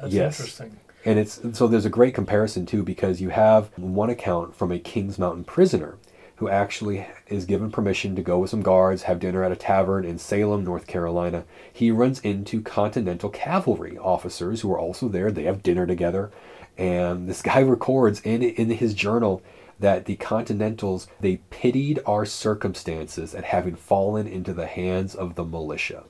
that's 0.00 0.12
yes. 0.12 0.38
interesting. 0.40 0.78
And 1.04 1.18
it's 1.18 1.40
so 1.52 1.66
there's 1.66 1.84
a 1.84 1.90
great 1.90 2.14
comparison 2.14 2.64
too 2.64 2.82
because 2.82 3.20
you 3.20 3.28
have 3.28 3.68
one 3.76 4.08
account 4.08 4.54
from 4.54 4.72
a 4.72 4.78
Kings 4.78 5.18
Mountain 5.18 5.44
prisoner 5.44 5.98
who 6.36 6.48
actually 6.48 7.06
is 7.28 7.44
given 7.44 7.70
permission 7.70 8.16
to 8.16 8.22
go 8.22 8.38
with 8.38 8.50
some 8.50 8.62
guards, 8.62 9.04
have 9.04 9.20
dinner 9.20 9.44
at 9.44 9.52
a 9.52 9.56
tavern 9.56 10.04
in 10.04 10.18
Salem, 10.18 10.64
North 10.64 10.86
Carolina. 10.86 11.44
He 11.72 11.90
runs 11.90 12.20
into 12.20 12.60
Continental 12.60 13.30
cavalry 13.30 13.96
officers 13.98 14.62
who 14.62 14.72
are 14.72 14.78
also 14.78 15.08
there. 15.08 15.30
They 15.30 15.44
have 15.44 15.62
dinner 15.62 15.86
together. 15.86 16.32
And 16.76 17.28
this 17.28 17.42
guy 17.42 17.60
records 17.62 18.20
in, 18.22 18.42
in 18.42 18.70
his 18.70 18.94
journal 18.94 19.42
that 19.84 20.06
the 20.06 20.16
Continentals, 20.16 21.08
they 21.20 21.42
pitied 21.50 22.00
our 22.06 22.24
circumstances 22.24 23.34
at 23.34 23.44
having 23.44 23.74
fallen 23.74 24.26
into 24.26 24.54
the 24.54 24.66
hands 24.66 25.14
of 25.14 25.34
the 25.34 25.44
militia. 25.44 26.04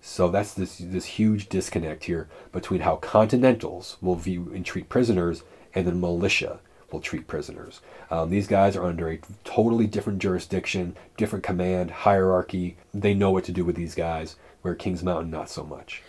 So 0.00 0.28
that's 0.28 0.54
this, 0.54 0.78
this 0.78 1.04
huge 1.04 1.48
disconnect 1.48 2.02
here 2.02 2.28
between 2.50 2.80
how 2.80 2.96
Continentals 2.96 3.96
will 4.00 4.16
view 4.16 4.50
and 4.52 4.66
treat 4.66 4.88
prisoners 4.88 5.44
and 5.72 5.86
then 5.86 6.00
militia 6.00 6.58
will 6.90 6.98
treat 6.98 7.28
prisoners. 7.28 7.80
Um, 8.10 8.30
these 8.30 8.48
guys 8.48 8.74
are 8.74 8.86
under 8.86 9.08
a 9.08 9.20
totally 9.44 9.86
different 9.86 10.18
jurisdiction, 10.18 10.96
different 11.16 11.44
command, 11.44 11.92
hierarchy. 11.92 12.76
They 12.92 13.14
know 13.14 13.30
what 13.30 13.44
to 13.44 13.52
do 13.52 13.64
with 13.64 13.76
these 13.76 13.94
guys, 13.94 14.34
where 14.62 14.74
Kings 14.74 15.04
Mountain, 15.04 15.30
not 15.30 15.48
so 15.48 15.62
much. 15.62 16.02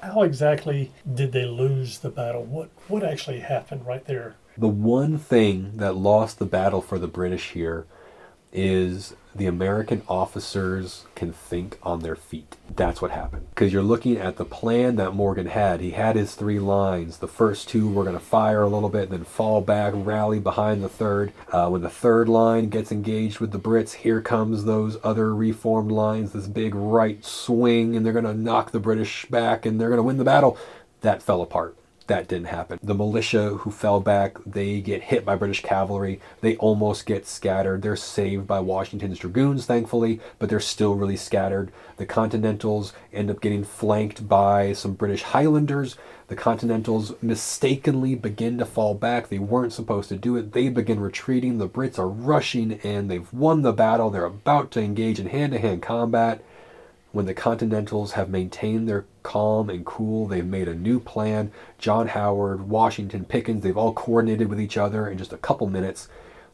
How 0.00 0.22
exactly 0.22 0.92
did 1.12 1.32
they 1.32 1.46
lose 1.46 1.98
the 1.98 2.10
battle? 2.10 2.44
What 2.44 2.70
what 2.86 3.02
actually 3.02 3.40
happened 3.40 3.84
right 3.84 4.04
there? 4.04 4.36
The 4.56 4.68
one 4.68 5.16
thing 5.16 5.78
that 5.78 5.96
lost 5.96 6.38
the 6.38 6.44
battle 6.44 6.82
for 6.82 6.98
the 6.98 7.08
British 7.08 7.52
here 7.52 7.86
is 8.52 9.14
the 9.34 9.46
American 9.46 10.02
officers 10.08 11.06
can 11.14 11.32
think 11.32 11.78
on 11.82 12.00
their 12.00 12.14
feet. 12.14 12.56
That's 12.76 13.00
what 13.00 13.12
happened. 13.12 13.46
Because 13.48 13.72
you're 13.72 13.82
looking 13.82 14.18
at 14.18 14.36
the 14.36 14.44
plan 14.44 14.96
that 14.96 15.14
Morgan 15.14 15.46
had. 15.46 15.80
He 15.80 15.92
had 15.92 16.16
his 16.16 16.34
three 16.34 16.58
lines. 16.58 17.16
The 17.16 17.28
first 17.28 17.66
two 17.70 17.90
were 17.90 18.04
going 18.04 18.18
to 18.18 18.20
fire 18.20 18.62
a 18.62 18.68
little 18.68 18.90
bit, 18.90 19.08
then 19.08 19.24
fall 19.24 19.62
back, 19.62 19.94
rally 19.96 20.38
behind 20.38 20.84
the 20.84 20.88
third. 20.90 21.32
Uh, 21.50 21.70
when 21.70 21.80
the 21.80 21.88
third 21.88 22.28
line 22.28 22.68
gets 22.68 22.92
engaged 22.92 23.40
with 23.40 23.52
the 23.52 23.58
Brits, 23.58 23.94
here 23.94 24.20
comes 24.20 24.64
those 24.64 24.98
other 25.02 25.34
reformed 25.34 25.90
lines, 25.90 26.32
this 26.32 26.46
big 26.46 26.74
right 26.74 27.24
swing, 27.24 27.96
and 27.96 28.04
they're 28.04 28.12
going 28.12 28.26
to 28.26 28.34
knock 28.34 28.72
the 28.72 28.80
British 28.80 29.24
back 29.26 29.64
and 29.64 29.80
they're 29.80 29.88
going 29.88 29.96
to 29.96 30.02
win 30.02 30.18
the 30.18 30.24
battle. 30.24 30.58
That 31.00 31.22
fell 31.22 31.40
apart 31.40 31.74
that 32.12 32.28
didn't 32.28 32.48
happen. 32.48 32.78
The 32.82 32.94
militia 32.94 33.54
who 33.60 33.70
fell 33.70 33.98
back, 33.98 34.36
they 34.44 34.82
get 34.82 35.04
hit 35.04 35.24
by 35.24 35.34
British 35.34 35.62
cavalry. 35.62 36.20
They 36.42 36.56
almost 36.56 37.06
get 37.06 37.26
scattered. 37.26 37.80
They're 37.80 37.96
saved 37.96 38.46
by 38.46 38.60
Washington's 38.60 39.18
dragoons, 39.18 39.64
thankfully, 39.64 40.20
but 40.38 40.50
they're 40.50 40.60
still 40.60 40.94
really 40.94 41.16
scattered. 41.16 41.72
The 41.96 42.04
Continentals 42.04 42.92
end 43.14 43.30
up 43.30 43.40
getting 43.40 43.64
flanked 43.64 44.28
by 44.28 44.74
some 44.74 44.92
British 44.92 45.22
Highlanders. 45.22 45.96
The 46.28 46.36
Continentals 46.36 47.14
mistakenly 47.22 48.14
begin 48.14 48.58
to 48.58 48.66
fall 48.66 48.92
back. 48.92 49.30
They 49.30 49.38
weren't 49.38 49.72
supposed 49.72 50.10
to 50.10 50.16
do 50.16 50.36
it. 50.36 50.52
They 50.52 50.68
begin 50.68 51.00
retreating. 51.00 51.56
The 51.56 51.68
Brits 51.68 51.98
are 51.98 52.08
rushing 52.08 52.78
and 52.84 53.10
they've 53.10 53.32
won 53.32 53.62
the 53.62 53.72
battle. 53.72 54.10
They're 54.10 54.26
about 54.26 54.70
to 54.72 54.82
engage 54.82 55.18
in 55.18 55.28
hand 55.28 55.52
to 55.52 55.58
hand 55.58 55.80
combat 55.80 56.42
when 57.12 57.26
the 57.26 57.34
Continentals 57.34 58.12
have 58.12 58.30
maintained 58.30 58.88
their 58.88 59.04
calm 59.22 59.68
and 59.68 59.84
cool, 59.84 60.26
they've 60.26 60.44
made 60.44 60.66
a 60.66 60.74
new 60.74 60.98
plan. 60.98 61.52
John 61.78 62.08
Howard, 62.08 62.68
Washington, 62.68 63.26
Pickens, 63.26 63.62
they've 63.62 63.76
all 63.76 63.92
coordinated 63.92 64.48
with 64.48 64.60
each 64.60 64.78
other 64.78 65.06
in 65.08 65.18
just 65.18 65.32
a 65.32 65.38
couple 65.38 65.66
minutes. 65.66 66.08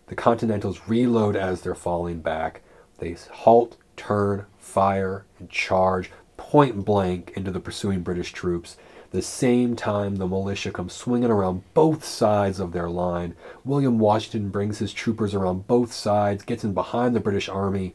The 0.09 0.17
Continentals 0.17 0.81
reload 0.89 1.37
as 1.37 1.61
they're 1.61 1.77
falling 1.77 2.21
back. 2.21 2.63
They 2.99 3.17
halt, 3.31 3.77
turn, 3.97 4.47
fire, 4.59 5.25
and 5.39 5.49
charge 5.49 6.11
point 6.37 6.85
blank 6.85 7.33
into 7.37 7.53
the 7.53 7.61
pursuing 7.61 8.03
British 8.03 8.33
troops. 8.33 8.77
The 9.11 9.23
same 9.23 9.77
time, 9.77 10.17
the 10.17 10.27
militia 10.27 10.73
come 10.73 10.89
swinging 10.89 11.31
around 11.31 11.63
both 11.73 12.05
sides 12.05 12.59
of 12.59 12.73
their 12.73 12.91
line. 12.91 13.37
William 13.65 13.99
Washington 13.99 14.51
brings 14.51 14.79
his 14.79 14.93
troopers 14.93 15.35
around 15.35 15.67
both 15.69 15.93
sides, 15.93 16.43
gets 16.43 16.65
in 16.65 16.75
behind 16.75 17.15
the 17.15 17.21
British 17.21 17.49
army, 17.49 17.95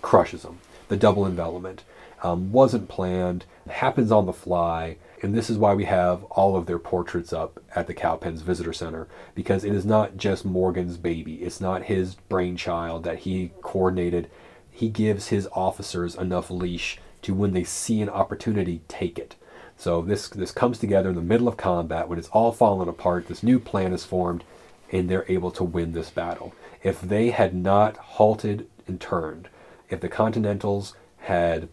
crushes 0.00 0.42
them. 0.42 0.60
The 0.88 0.96
double 0.96 1.26
envelopment 1.26 1.82
um, 2.24 2.50
wasn't 2.50 2.88
planned, 2.88 3.44
happens 3.68 4.10
on 4.10 4.24
the 4.24 4.32
fly, 4.32 4.96
and 5.22 5.34
this 5.34 5.50
is 5.50 5.58
why 5.58 5.74
we 5.74 5.84
have 5.84 6.24
all 6.24 6.56
of 6.56 6.66
their 6.66 6.78
portraits 6.78 7.32
up 7.32 7.62
at 7.76 7.86
the 7.86 7.94
Cowpens 7.94 8.40
Visitor 8.40 8.72
Center 8.72 9.06
because 9.34 9.62
it 9.62 9.74
is 9.74 9.84
not 9.84 10.16
just 10.16 10.44
Morgan's 10.44 10.96
baby. 10.96 11.36
It's 11.36 11.60
not 11.60 11.84
his 11.84 12.14
brainchild 12.14 13.04
that 13.04 13.20
he 13.20 13.52
coordinated. 13.60 14.28
He 14.70 14.88
gives 14.88 15.28
his 15.28 15.46
officers 15.52 16.14
enough 16.14 16.50
leash 16.50 16.98
to 17.22 17.34
when 17.34 17.52
they 17.52 17.64
see 17.64 18.00
an 18.00 18.08
opportunity, 18.08 18.80
take 18.88 19.18
it. 19.18 19.36
So 19.76 20.02
this 20.02 20.28
this 20.28 20.52
comes 20.52 20.78
together 20.78 21.10
in 21.10 21.14
the 21.16 21.22
middle 21.22 21.48
of 21.48 21.56
combat 21.56 22.08
when 22.08 22.18
it's 22.18 22.28
all 22.28 22.52
fallen 22.52 22.88
apart. 22.88 23.28
This 23.28 23.42
new 23.42 23.58
plan 23.58 23.92
is 23.92 24.04
formed, 24.04 24.44
and 24.90 25.08
they're 25.08 25.26
able 25.28 25.50
to 25.52 25.64
win 25.64 25.92
this 25.92 26.10
battle. 26.10 26.54
If 26.82 27.00
they 27.00 27.30
had 27.30 27.54
not 27.54 27.96
halted 27.96 28.66
and 28.86 29.00
turned, 29.00 29.48
if 29.90 30.00
the 30.00 30.08
Continentals 30.08 30.94
had 31.18 31.68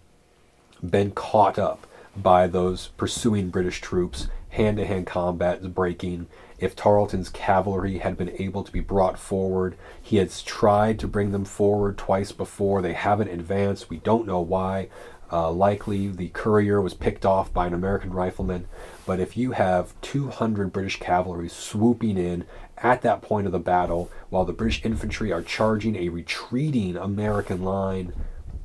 been 0.87 1.11
caught 1.11 1.59
up 1.59 1.87
by 2.15 2.47
those 2.47 2.87
pursuing 2.97 3.49
British 3.49 3.81
troops. 3.81 4.27
Hand 4.49 4.77
to 4.77 4.85
hand 4.85 5.07
combat 5.07 5.59
is 5.59 5.67
breaking. 5.67 6.27
If 6.59 6.75
Tarleton's 6.75 7.29
cavalry 7.29 7.99
had 7.99 8.17
been 8.17 8.35
able 8.37 8.63
to 8.63 8.71
be 8.71 8.81
brought 8.81 9.17
forward, 9.17 9.75
he 10.01 10.17
has 10.17 10.43
tried 10.43 10.99
to 10.99 11.07
bring 11.07 11.31
them 11.31 11.45
forward 11.45 11.97
twice 11.97 12.31
before. 12.31 12.81
They 12.81 12.93
haven't 12.93 13.29
advanced. 13.29 13.89
We 13.89 13.97
don't 13.97 14.27
know 14.27 14.41
why. 14.41 14.89
Uh, 15.31 15.49
likely 15.49 16.09
the 16.09 16.27
courier 16.29 16.81
was 16.81 16.93
picked 16.93 17.25
off 17.25 17.53
by 17.53 17.65
an 17.65 17.73
American 17.73 18.11
rifleman. 18.11 18.67
But 19.05 19.21
if 19.21 19.37
you 19.37 19.53
have 19.53 19.99
200 20.01 20.73
British 20.73 20.99
cavalry 20.99 21.47
swooping 21.47 22.17
in 22.17 22.45
at 22.77 23.01
that 23.03 23.21
point 23.21 23.45
of 23.45 23.53
the 23.53 23.59
battle 23.59 24.11
while 24.29 24.43
the 24.43 24.53
British 24.53 24.83
infantry 24.83 25.31
are 25.31 25.41
charging 25.41 25.95
a 25.95 26.09
retreating 26.09 26.97
American 26.97 27.63
line, 27.63 28.13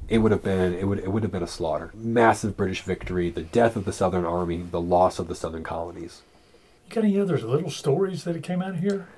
it 0.08 0.18
would 0.18 0.32
have 0.32 0.42
been 0.42 0.74
it 0.74 0.86
would 0.86 0.98
it 0.98 1.12
would 1.12 1.22
have 1.22 1.32
been 1.32 1.42
a 1.42 1.48
slaughter. 1.48 1.90
Massive 1.94 2.56
British 2.56 2.82
victory, 2.82 3.30
the 3.30 3.42
death 3.42 3.76
of 3.76 3.84
the 3.84 3.92
Southern 3.92 4.24
Army, 4.24 4.62
the 4.62 4.80
loss 4.80 5.18
of 5.18 5.28
the 5.28 5.34
Southern 5.34 5.64
colonies. 5.64 6.22
You 6.88 6.94
got 6.94 7.04
any 7.04 7.18
other 7.18 7.38
little 7.38 7.70
stories 7.70 8.24
that 8.24 8.42
came 8.42 8.62
out 8.62 8.70
of 8.70 8.80
here? 8.80 9.08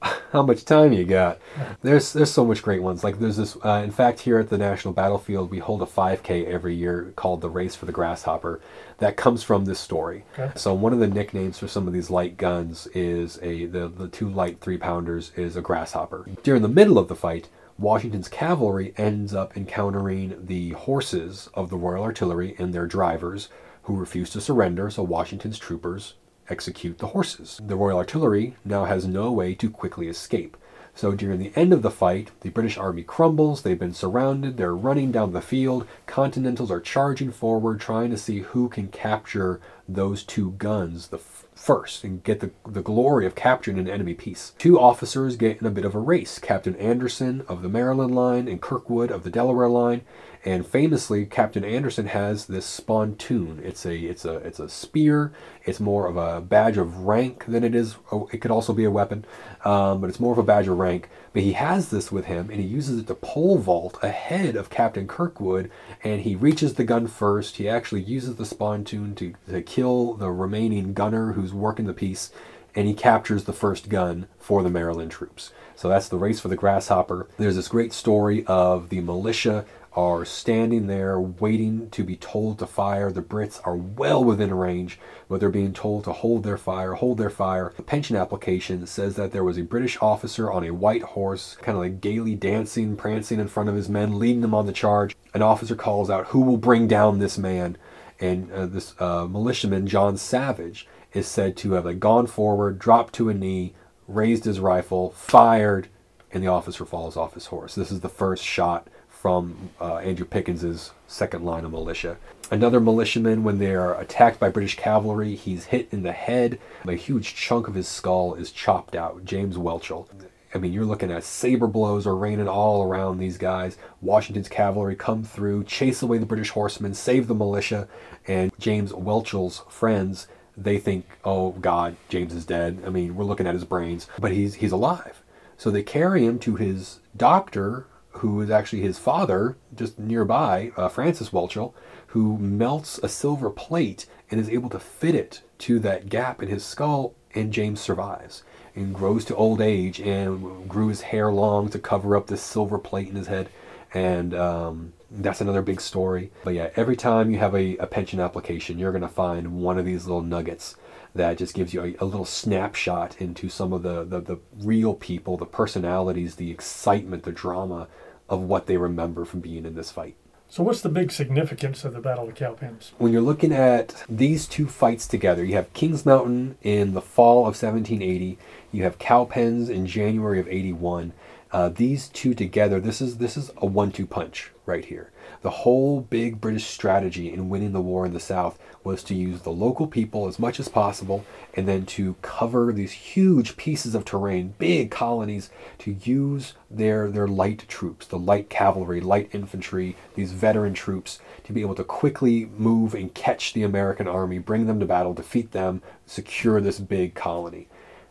How 0.32 0.42
much 0.42 0.64
time 0.64 0.92
you 0.92 1.04
got? 1.04 1.38
There's 1.82 2.12
there's 2.12 2.30
so 2.30 2.44
much 2.44 2.62
great 2.62 2.82
ones. 2.82 3.02
Like 3.02 3.18
there's 3.18 3.36
this. 3.36 3.56
Uh, 3.64 3.80
in 3.82 3.90
fact, 3.90 4.20
here 4.20 4.38
at 4.38 4.48
the 4.48 4.58
National 4.58 4.94
Battlefield, 4.94 5.50
we 5.50 5.58
hold 5.58 5.82
a 5.82 5.86
5K 5.86 6.46
every 6.46 6.74
year 6.74 7.12
called 7.16 7.40
the 7.40 7.50
Race 7.50 7.74
for 7.74 7.86
the 7.86 7.92
Grasshopper. 7.92 8.60
That 8.98 9.16
comes 9.16 9.42
from 9.42 9.64
this 9.64 9.80
story. 9.80 10.24
Okay. 10.38 10.52
So 10.56 10.74
one 10.74 10.92
of 10.92 11.00
the 11.00 11.08
nicknames 11.08 11.58
for 11.58 11.66
some 11.66 11.86
of 11.88 11.92
these 11.92 12.10
light 12.10 12.36
guns 12.36 12.86
is 12.88 13.38
a 13.42 13.66
the 13.66 13.88
the 13.88 14.08
two 14.08 14.28
light 14.28 14.60
three 14.60 14.76
pounders 14.78 15.32
is 15.34 15.56
a 15.56 15.62
grasshopper. 15.62 16.26
During 16.42 16.62
the 16.62 16.68
middle 16.68 16.98
of 16.98 17.08
the 17.08 17.16
fight, 17.16 17.48
Washington's 17.78 18.26
cavalry 18.26 18.92
ends 18.96 19.32
up 19.32 19.56
encountering 19.56 20.46
the 20.46 20.70
horses 20.70 21.48
of 21.54 21.70
the 21.70 21.76
Royal 21.76 22.02
Artillery 22.02 22.56
and 22.58 22.74
their 22.74 22.86
drivers, 22.86 23.48
who 23.82 23.94
refuse 23.94 24.30
to 24.30 24.40
surrender, 24.40 24.90
so 24.90 25.04
Washington's 25.04 25.60
troopers 25.60 26.14
execute 26.48 26.98
the 26.98 27.08
horses. 27.08 27.60
The 27.64 27.76
Royal 27.76 27.98
Artillery 27.98 28.56
now 28.64 28.86
has 28.86 29.06
no 29.06 29.30
way 29.30 29.54
to 29.54 29.70
quickly 29.70 30.08
escape. 30.08 30.56
So 30.96 31.12
during 31.12 31.38
the 31.38 31.52
end 31.54 31.72
of 31.72 31.82
the 31.82 31.90
fight, 31.92 32.32
the 32.40 32.50
British 32.50 32.76
army 32.76 33.04
crumbles, 33.04 33.62
they've 33.62 33.78
been 33.78 33.94
surrounded, 33.94 34.56
they're 34.56 34.74
running 34.74 35.12
down 35.12 35.32
the 35.32 35.40
field, 35.40 35.86
Continentals 36.06 36.72
are 36.72 36.80
charging 36.80 37.30
forward, 37.30 37.78
trying 37.78 38.10
to 38.10 38.16
see 38.16 38.40
who 38.40 38.68
can 38.68 38.88
capture 38.88 39.60
those 39.88 40.24
two 40.24 40.50
guns 40.58 41.08
the 41.08 41.18
first 41.58 42.04
and 42.04 42.22
get 42.22 42.40
the, 42.40 42.50
the 42.66 42.82
glory 42.82 43.26
of 43.26 43.34
capturing 43.34 43.78
an 43.78 43.88
enemy 43.88 44.14
piece. 44.14 44.52
Two 44.58 44.78
officers 44.78 45.36
get 45.36 45.60
in 45.60 45.66
a 45.66 45.70
bit 45.70 45.84
of 45.84 45.94
a 45.94 45.98
race 45.98 46.38
Captain 46.38 46.76
Anderson 46.76 47.44
of 47.48 47.62
the 47.62 47.68
Maryland 47.68 48.14
line 48.14 48.48
and 48.48 48.62
Kirkwood 48.62 49.10
of 49.10 49.24
the 49.24 49.30
Delaware 49.30 49.68
line. 49.68 50.02
And 50.48 50.66
famously, 50.66 51.26
Captain 51.26 51.62
Anderson 51.62 52.06
has 52.06 52.46
this 52.46 52.64
spontoon. 52.64 53.62
It's 53.62 53.84
a 53.84 53.94
it's 53.94 54.24
a 54.24 54.36
it's 54.36 54.58
a 54.58 54.70
spear. 54.70 55.30
It's 55.66 55.78
more 55.78 56.06
of 56.06 56.16
a 56.16 56.40
badge 56.40 56.78
of 56.78 57.00
rank 57.00 57.44
than 57.46 57.62
it 57.62 57.74
is. 57.74 57.96
Oh, 58.10 58.30
it 58.32 58.38
could 58.38 58.50
also 58.50 58.72
be 58.72 58.84
a 58.84 58.90
weapon, 58.90 59.26
um, 59.66 60.00
but 60.00 60.08
it's 60.08 60.18
more 60.18 60.32
of 60.32 60.38
a 60.38 60.42
badge 60.42 60.66
of 60.66 60.78
rank. 60.78 61.10
But 61.34 61.42
he 61.42 61.52
has 61.52 61.90
this 61.90 62.10
with 62.10 62.24
him, 62.24 62.48
and 62.48 62.60
he 62.62 62.66
uses 62.66 62.98
it 62.98 63.08
to 63.08 63.14
pole 63.14 63.58
vault 63.58 63.98
ahead 64.02 64.56
of 64.56 64.70
Captain 64.70 65.06
Kirkwood. 65.06 65.70
And 66.02 66.22
he 66.22 66.34
reaches 66.34 66.74
the 66.74 66.84
gun 66.84 67.08
first. 67.08 67.56
He 67.56 67.68
actually 67.68 68.00
uses 68.00 68.36
the 68.36 68.46
spontoon 68.46 69.16
to 69.16 69.34
to 69.50 69.60
kill 69.60 70.14
the 70.14 70.30
remaining 70.30 70.94
gunner 70.94 71.32
who's 71.32 71.52
working 71.52 71.84
the 71.84 71.92
piece, 71.92 72.32
and 72.74 72.88
he 72.88 72.94
captures 72.94 73.44
the 73.44 73.52
first 73.52 73.90
gun 73.90 74.28
for 74.38 74.62
the 74.62 74.70
Maryland 74.70 75.10
troops. 75.10 75.52
So 75.76 75.90
that's 75.90 76.08
the 76.08 76.16
race 76.16 76.40
for 76.40 76.48
the 76.48 76.56
grasshopper. 76.56 77.28
There's 77.36 77.54
this 77.54 77.68
great 77.68 77.92
story 77.92 78.44
of 78.46 78.88
the 78.88 79.00
militia 79.00 79.66
are 79.98 80.24
standing 80.24 80.86
there 80.86 81.20
waiting 81.20 81.90
to 81.90 82.04
be 82.04 82.14
told 82.14 82.60
to 82.60 82.66
fire. 82.68 83.10
The 83.10 83.20
Brits 83.20 83.60
are 83.64 83.74
well 83.74 84.22
within 84.22 84.54
range, 84.54 84.96
but 85.28 85.40
they're 85.40 85.50
being 85.50 85.72
told 85.72 86.04
to 86.04 86.12
hold 86.12 86.44
their 86.44 86.56
fire, 86.56 86.92
hold 86.92 87.18
their 87.18 87.28
fire. 87.28 87.72
The 87.76 87.82
pension 87.82 88.14
application 88.14 88.86
says 88.86 89.16
that 89.16 89.32
there 89.32 89.42
was 89.42 89.58
a 89.58 89.64
British 89.64 89.98
officer 90.00 90.52
on 90.52 90.62
a 90.62 90.70
white 90.70 91.02
horse, 91.02 91.56
kind 91.62 91.76
of 91.76 91.82
like 91.82 92.00
gaily 92.00 92.36
dancing, 92.36 92.96
prancing 92.96 93.40
in 93.40 93.48
front 93.48 93.68
of 93.68 93.74
his 93.74 93.88
men, 93.88 94.20
leading 94.20 94.40
them 94.40 94.54
on 94.54 94.66
the 94.66 94.72
charge. 94.72 95.16
An 95.34 95.42
officer 95.42 95.74
calls 95.74 96.10
out, 96.10 96.28
Who 96.28 96.42
will 96.42 96.58
bring 96.58 96.86
down 96.86 97.18
this 97.18 97.36
man? 97.36 97.76
And 98.20 98.52
uh, 98.52 98.66
this 98.66 98.94
uh, 99.00 99.26
militiaman, 99.26 99.88
John 99.88 100.16
Savage, 100.16 100.86
is 101.12 101.26
said 101.26 101.56
to 101.56 101.72
have 101.72 101.86
like, 101.86 101.98
gone 101.98 102.28
forward, 102.28 102.78
dropped 102.78 103.14
to 103.14 103.30
a 103.30 103.34
knee, 103.34 103.74
raised 104.06 104.44
his 104.44 104.60
rifle, 104.60 105.10
fired, 105.10 105.88
and 106.30 106.40
the 106.40 106.48
officer 106.48 106.84
falls 106.84 107.16
off 107.16 107.34
his 107.34 107.46
horse. 107.46 107.74
This 107.74 107.90
is 107.90 107.98
the 107.98 108.08
first 108.08 108.44
shot 108.44 108.86
from 109.20 109.70
uh, 109.80 109.96
Andrew 109.96 110.24
Pickens's 110.24 110.92
second 111.08 111.44
line 111.44 111.64
of 111.64 111.72
militia. 111.72 112.16
Another 112.50 112.78
militiaman, 112.80 113.42
when 113.42 113.58
they 113.58 113.74
are 113.74 114.00
attacked 114.00 114.38
by 114.38 114.48
British 114.48 114.76
cavalry, 114.76 115.34
he's 115.34 115.66
hit 115.66 115.88
in 115.90 116.02
the 116.02 116.12
head. 116.12 116.58
A 116.86 116.92
huge 116.92 117.34
chunk 117.34 117.66
of 117.66 117.74
his 117.74 117.88
skull 117.88 118.34
is 118.34 118.52
chopped 118.52 118.94
out. 118.94 119.24
James 119.24 119.56
Welchel. 119.56 120.06
I 120.54 120.58
mean, 120.58 120.72
you're 120.72 120.86
looking 120.86 121.10
at 121.10 121.24
saber 121.24 121.66
blows 121.66 122.06
are 122.06 122.16
raining 122.16 122.48
all 122.48 122.82
around 122.82 123.18
these 123.18 123.36
guys. 123.36 123.76
Washington's 124.00 124.48
cavalry 124.48 124.96
come 124.96 125.24
through, 125.24 125.64
chase 125.64 126.00
away 126.00 126.18
the 126.18 126.24
British 126.24 126.50
horsemen, 126.50 126.94
save 126.94 127.26
the 127.26 127.34
militia, 127.34 127.86
and 128.26 128.52
James 128.58 128.92
Welchel's 128.92 129.62
friends. 129.68 130.28
They 130.56 130.78
think, 130.78 131.06
oh 131.24 131.50
God, 131.52 131.96
James 132.08 132.32
is 132.32 132.46
dead. 132.46 132.82
I 132.86 132.88
mean, 132.88 133.14
we're 133.14 133.24
looking 133.24 133.46
at 133.46 133.54
his 133.54 133.64
brains, 133.64 134.06
but 134.18 134.32
he's 134.32 134.54
he's 134.54 134.72
alive. 134.72 135.22
So 135.56 135.70
they 135.70 135.82
carry 135.82 136.24
him 136.24 136.38
to 136.40 136.56
his 136.56 137.00
doctor, 137.16 137.86
who 138.10 138.40
is 138.40 138.50
actually 138.50 138.82
his 138.82 138.98
father, 138.98 139.56
just 139.74 139.98
nearby, 139.98 140.72
uh, 140.76 140.88
Francis 140.88 141.30
Welchel, 141.30 141.72
who 142.08 142.38
melts 142.38 142.98
a 142.98 143.08
silver 143.08 143.50
plate 143.50 144.06
and 144.30 144.40
is 144.40 144.48
able 144.48 144.70
to 144.70 144.78
fit 144.80 145.14
it 145.14 145.42
to 145.58 145.78
that 145.80 146.08
gap 146.08 146.42
in 146.42 146.48
his 146.48 146.64
skull, 146.64 147.14
and 147.34 147.52
James 147.52 147.80
survives. 147.80 148.42
and 148.78 148.94
grows 148.94 149.24
to 149.24 149.34
old 149.34 149.60
age 149.60 150.00
and 150.00 150.68
grew 150.68 150.88
his 150.88 151.00
hair 151.02 151.32
long 151.32 151.68
to 151.68 151.78
cover 151.78 152.16
up 152.16 152.28
this 152.28 152.42
silver 152.42 152.78
plate 152.78 153.08
in 153.08 153.16
his 153.16 153.26
head. 153.26 153.48
And 153.92 154.34
um, 154.34 154.92
that's 155.10 155.40
another 155.40 155.62
big 155.62 155.80
story. 155.80 156.30
But 156.44 156.54
yeah, 156.54 156.70
every 156.76 156.96
time 156.96 157.30
you 157.30 157.38
have 157.38 157.54
a, 157.54 157.76
a 157.78 157.86
pension 157.86 158.20
application, 158.20 158.78
you're 158.78 158.92
going 158.92 159.02
to 159.02 159.08
find 159.08 159.60
one 159.60 159.78
of 159.78 159.84
these 159.84 160.06
little 160.06 160.22
nuggets 160.22 160.76
that 161.14 161.38
just 161.38 161.54
gives 161.54 161.74
you 161.74 161.82
a, 161.82 162.04
a 162.04 162.06
little 162.06 162.24
snapshot 162.24 163.16
into 163.20 163.48
some 163.48 163.72
of 163.72 163.82
the, 163.82 164.04
the, 164.04 164.20
the 164.20 164.38
real 164.60 164.94
people, 164.94 165.36
the 165.36 165.46
personalities, 165.46 166.36
the 166.36 166.50
excitement, 166.50 167.22
the 167.24 167.32
drama 167.32 167.88
of 168.28 168.40
what 168.40 168.66
they 168.66 168.76
remember 168.76 169.24
from 169.24 169.40
being 169.40 169.64
in 169.64 169.74
this 169.74 169.90
fight. 169.90 170.16
So, 170.50 170.62
what's 170.62 170.80
the 170.80 170.88
big 170.88 171.12
significance 171.12 171.84
of 171.84 171.92
the 171.92 172.00
Battle 172.00 172.26
of 172.26 172.34
Cowpens? 172.34 172.92
When 172.96 173.12
you're 173.12 173.20
looking 173.20 173.52
at 173.52 174.02
these 174.08 174.46
two 174.46 174.66
fights 174.66 175.06
together, 175.06 175.44
you 175.44 175.54
have 175.56 175.70
Kings 175.74 176.06
Mountain 176.06 176.56
in 176.62 176.94
the 176.94 177.02
fall 177.02 177.40
of 177.40 177.54
1780, 177.60 178.38
you 178.72 178.82
have 178.82 178.98
Cowpens 178.98 179.68
in 179.68 179.86
January 179.86 180.40
of 180.40 180.48
81. 180.48 181.12
Uh, 181.52 181.68
these 181.68 182.08
two 182.08 182.32
together, 182.32 182.80
this 182.80 183.02
is 183.02 183.18
this 183.18 183.36
is 183.36 183.50
a 183.58 183.66
one-two 183.66 184.06
punch 184.06 184.50
right 184.64 184.86
here. 184.86 185.10
The 185.42 185.50
whole 185.50 186.00
big 186.00 186.40
British 186.40 186.66
strategy 186.66 187.30
in 187.30 187.50
winning 187.50 187.72
the 187.72 187.80
war 187.80 188.06
in 188.06 188.14
the 188.14 188.20
South 188.20 188.58
was 188.88 189.02
to 189.04 189.14
use 189.14 189.42
the 189.42 189.50
local 189.50 189.86
people 189.86 190.26
as 190.26 190.38
much 190.38 190.58
as 190.58 190.66
possible 190.66 191.22
and 191.52 191.68
then 191.68 191.84
to 191.84 192.14
cover 192.22 192.72
these 192.72 192.92
huge 192.92 193.54
pieces 193.58 193.94
of 193.94 194.02
terrain, 194.02 194.54
big 194.56 194.90
colonies, 194.90 195.50
to 195.78 195.92
use 195.92 196.54
their, 196.70 197.10
their 197.10 197.28
light 197.28 197.68
troops, 197.68 198.06
the 198.06 198.18
light 198.18 198.48
cavalry, 198.48 198.98
light 198.98 199.28
infantry, 199.34 199.94
these 200.14 200.32
veteran 200.32 200.72
troops, 200.72 201.20
to 201.44 201.52
be 201.52 201.60
able 201.60 201.74
to 201.74 201.84
quickly 201.84 202.46
move 202.56 202.94
and 202.94 203.12
catch 203.12 203.52
the 203.52 203.62
American 203.62 204.08
army, 204.08 204.38
bring 204.38 204.66
them 204.66 204.80
to 204.80 204.86
battle, 204.86 205.12
defeat 205.12 205.52
them, 205.52 205.82
secure 206.06 206.58
this 206.58 206.78
big 206.78 207.14
colony. 207.14 207.68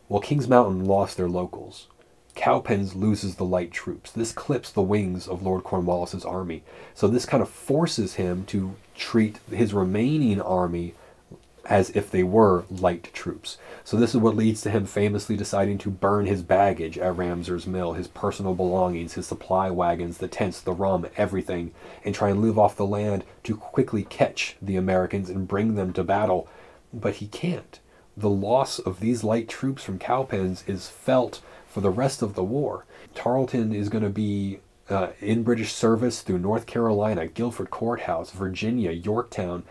Well, 0.08 0.22
Kings 0.22 0.48
Mountain 0.48 0.86
lost 0.86 1.18
their 1.18 1.28
locals. 1.28 1.88
Cowpens 2.38 2.96
loses 2.96 3.36
the 3.36 3.44
light 3.44 3.72
troops. 3.72 4.12
This 4.12 4.32
clips 4.32 4.72
the 4.72 4.82
wings 4.82 5.28
of 5.28 5.42
Lord 5.42 5.64
Cornwallis's 5.64 6.24
army. 6.24 6.64
So 6.94 7.08
this 7.08 7.26
kind 7.26 7.42
of 7.42 7.50
forces 7.50 8.14
him 8.14 8.46
to 8.46 8.76
treat 8.96 9.40
his 9.50 9.74
remaining 9.74 10.40
army 10.40 10.94
as 11.66 11.90
if 11.90 12.12
they 12.12 12.24
were 12.24 12.64
light 12.70 13.12
troops. 13.12 13.58
So 13.84 13.98
this 13.98 14.12
is 14.12 14.22
what 14.22 14.36
leads 14.36 14.62
to 14.62 14.70
him 14.70 14.86
famously 14.86 15.36
deciding 15.36 15.80
to 15.80 15.90
burn 15.90 16.28
his 16.28 16.44
baggage 16.44 16.98
at 17.00 17.18
Ramsour's 17.18 17.66
Mill, 17.66 17.94
his 17.94 18.08
personal 18.08 18.54
belongings, 18.54 19.14
his 19.14 19.26
supply 19.26 19.72
wagons, 19.72 20.20
the 20.20 20.28
tents, 20.28 20.62
the 20.62 20.74
rum, 20.74 21.08
everything, 21.18 21.74
and 22.06 22.14
try 22.14 22.30
and 22.30 22.42
live 22.42 22.60
off 22.60 22.78
the 22.78 22.86
land 22.86 23.26
to 23.44 23.58
quickly 23.58 24.04
catch 24.04 24.56
the 24.62 24.78
Americans 24.78 25.30
and 25.30 25.48
bring 25.48 25.74
them 25.74 25.92
to 25.94 26.04
battle. 26.04 26.48
But 26.94 27.16
he 27.16 27.28
can't. 27.28 27.80
The 28.16 28.30
loss 28.30 28.80
of 28.80 29.00
these 29.00 29.24
light 29.24 29.50
troops 29.50 29.84
from 29.84 30.00
Cowpens 30.00 30.64
is 30.68 30.88
felt 30.88 31.42
for 31.78 31.82
the 31.82 31.92
rest 31.92 32.24
of 32.24 32.34
the 32.34 32.44
war. 32.44 32.88
Tarleton 33.14 33.72
is 33.72 33.88
going 33.88 34.04
to 34.04 34.10
be 34.10 34.62
uh, 34.90 35.10
in 35.22 35.44
British 35.44 35.74
service 35.74 36.24
through 36.24 36.40
North 36.40 36.66
Carolina, 36.66 37.28
Guilford 37.28 37.70
Courthouse, 37.70 38.32
Virginia, 38.32 38.90
Yorktown, 38.90 39.62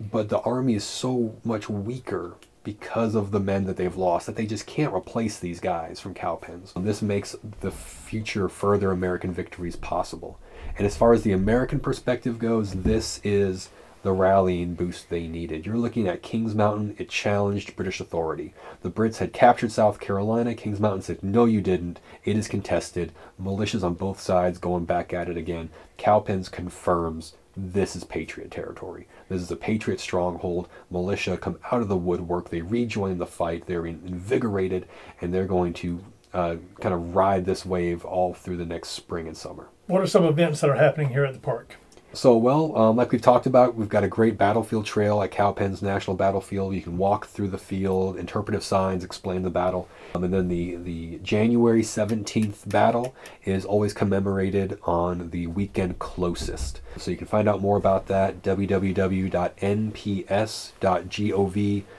but 0.00 0.30
the 0.30 0.38
army 0.38 0.74
is 0.76 0.84
so 0.84 1.36
much 1.44 1.68
weaker 1.68 2.36
because 2.64 3.14
of 3.14 3.30
the 3.30 3.40
men 3.40 3.66
that 3.66 3.76
they've 3.76 3.94
lost 3.94 4.24
that 4.24 4.36
they 4.36 4.46
just 4.46 4.64
can't 4.64 4.94
replace 4.94 5.38
these 5.38 5.60
guys 5.60 6.00
from 6.00 6.14
cowpens. 6.14 6.72
This 6.74 7.02
makes 7.02 7.36
the 7.60 7.70
future 7.70 8.48
further 8.48 8.90
American 8.90 9.30
victories 9.30 9.76
possible. 9.76 10.40
And 10.78 10.86
as 10.86 10.96
far 10.96 11.12
as 11.12 11.24
the 11.24 11.32
American 11.32 11.78
perspective 11.78 12.38
goes, 12.38 12.72
this 12.72 13.20
is 13.22 13.68
the 14.02 14.12
rallying 14.12 14.74
boost 14.74 15.08
they 15.08 15.26
needed. 15.26 15.66
You're 15.66 15.76
looking 15.76 16.08
at 16.08 16.22
Kings 16.22 16.54
Mountain, 16.54 16.96
it 16.98 17.08
challenged 17.08 17.76
British 17.76 18.00
authority. 18.00 18.54
The 18.82 18.90
Brits 18.90 19.18
had 19.18 19.32
captured 19.32 19.72
South 19.72 20.00
Carolina. 20.00 20.54
Kings 20.54 20.80
Mountain 20.80 21.02
said, 21.02 21.22
No, 21.22 21.44
you 21.44 21.60
didn't. 21.60 22.00
It 22.24 22.36
is 22.36 22.48
contested. 22.48 23.12
Militias 23.40 23.84
on 23.84 23.94
both 23.94 24.20
sides 24.20 24.58
going 24.58 24.84
back 24.84 25.12
at 25.12 25.28
it 25.28 25.36
again. 25.36 25.70
Cowpens 25.98 26.48
confirms 26.48 27.34
this 27.56 27.96
is 27.96 28.04
Patriot 28.04 28.50
territory. 28.50 29.06
This 29.28 29.42
is 29.42 29.50
a 29.50 29.56
Patriot 29.56 30.00
stronghold. 30.00 30.68
Militia 30.90 31.36
come 31.36 31.58
out 31.70 31.82
of 31.82 31.88
the 31.88 31.96
woodwork. 31.96 32.48
They 32.48 32.62
rejoin 32.62 33.18
the 33.18 33.26
fight. 33.26 33.66
They're 33.66 33.86
invigorated, 33.86 34.86
and 35.20 35.34
they're 35.34 35.46
going 35.46 35.74
to 35.74 36.04
uh, 36.32 36.56
kind 36.80 36.94
of 36.94 37.14
ride 37.14 37.44
this 37.44 37.66
wave 37.66 38.04
all 38.04 38.34
through 38.34 38.56
the 38.56 38.64
next 38.64 38.90
spring 38.90 39.26
and 39.26 39.36
summer. 39.36 39.68
What 39.88 40.00
are 40.00 40.06
some 40.06 40.24
events 40.24 40.60
that 40.60 40.70
are 40.70 40.76
happening 40.76 41.08
here 41.08 41.24
at 41.24 41.34
the 41.34 41.40
park? 41.40 41.76
So, 42.12 42.36
well, 42.36 42.76
um, 42.76 42.96
like 42.96 43.12
we've 43.12 43.22
talked 43.22 43.46
about, 43.46 43.76
we've 43.76 43.88
got 43.88 44.02
a 44.02 44.08
great 44.08 44.36
battlefield 44.36 44.84
trail 44.84 45.22
at 45.22 45.30
Cowpens 45.30 45.80
National 45.80 46.16
Battlefield. 46.16 46.74
You 46.74 46.82
can 46.82 46.98
walk 46.98 47.26
through 47.26 47.48
the 47.48 47.58
field, 47.58 48.16
interpretive 48.16 48.64
signs 48.64 49.04
explain 49.04 49.42
the 49.42 49.50
battle. 49.50 49.88
Um, 50.16 50.24
and 50.24 50.34
then 50.34 50.48
the, 50.48 50.74
the 50.74 51.18
January 51.18 51.82
17th 51.82 52.68
battle 52.68 53.14
is 53.44 53.64
always 53.64 53.92
commemorated 53.92 54.80
on 54.82 55.30
the 55.30 55.46
weekend 55.46 56.00
closest. 56.00 56.80
So 56.96 57.10
you 57.10 57.16
can 57.16 57.26
find 57.26 57.48
out 57.48 57.60
more 57.60 57.76
about 57.76 58.06
that 58.08 58.42
www.nps.gov 58.42 58.84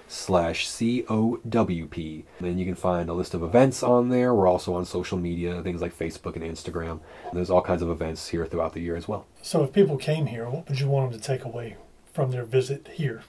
slash 0.07 0.67
COWP. 0.67 2.23
And 2.39 2.59
you 2.59 2.65
can 2.65 2.75
find 2.75 3.09
a 3.09 3.13
list 3.13 3.33
of 3.33 3.41
events 3.43 3.81
on 3.83 4.09
there. 4.09 4.33
We're 4.33 4.47
also 4.47 4.75
on 4.75 4.85
social 4.85 5.17
media, 5.17 5.61
things 5.63 5.81
like 5.81 5.97
Facebook 5.97 6.35
and 6.35 6.43
Instagram. 6.43 6.99
And 7.29 7.33
there's 7.33 7.49
all 7.49 7.61
kinds 7.61 7.81
of 7.81 7.89
events 7.89 8.27
here 8.29 8.45
throughout 8.45 8.73
the 8.73 8.81
year 8.81 8.95
as 8.95 9.07
well. 9.07 9.25
So 9.41 9.63
if 9.63 9.73
people 9.73 9.97
came 9.97 10.27
here, 10.27 10.49
what 10.49 10.67
would 10.67 10.79
you 10.79 10.87
want 10.87 11.11
them 11.11 11.19
to 11.19 11.25
take 11.25 11.45
away 11.45 11.77
from 12.13 12.31
their 12.31 12.45
visit 12.45 12.89
here? 12.93 13.23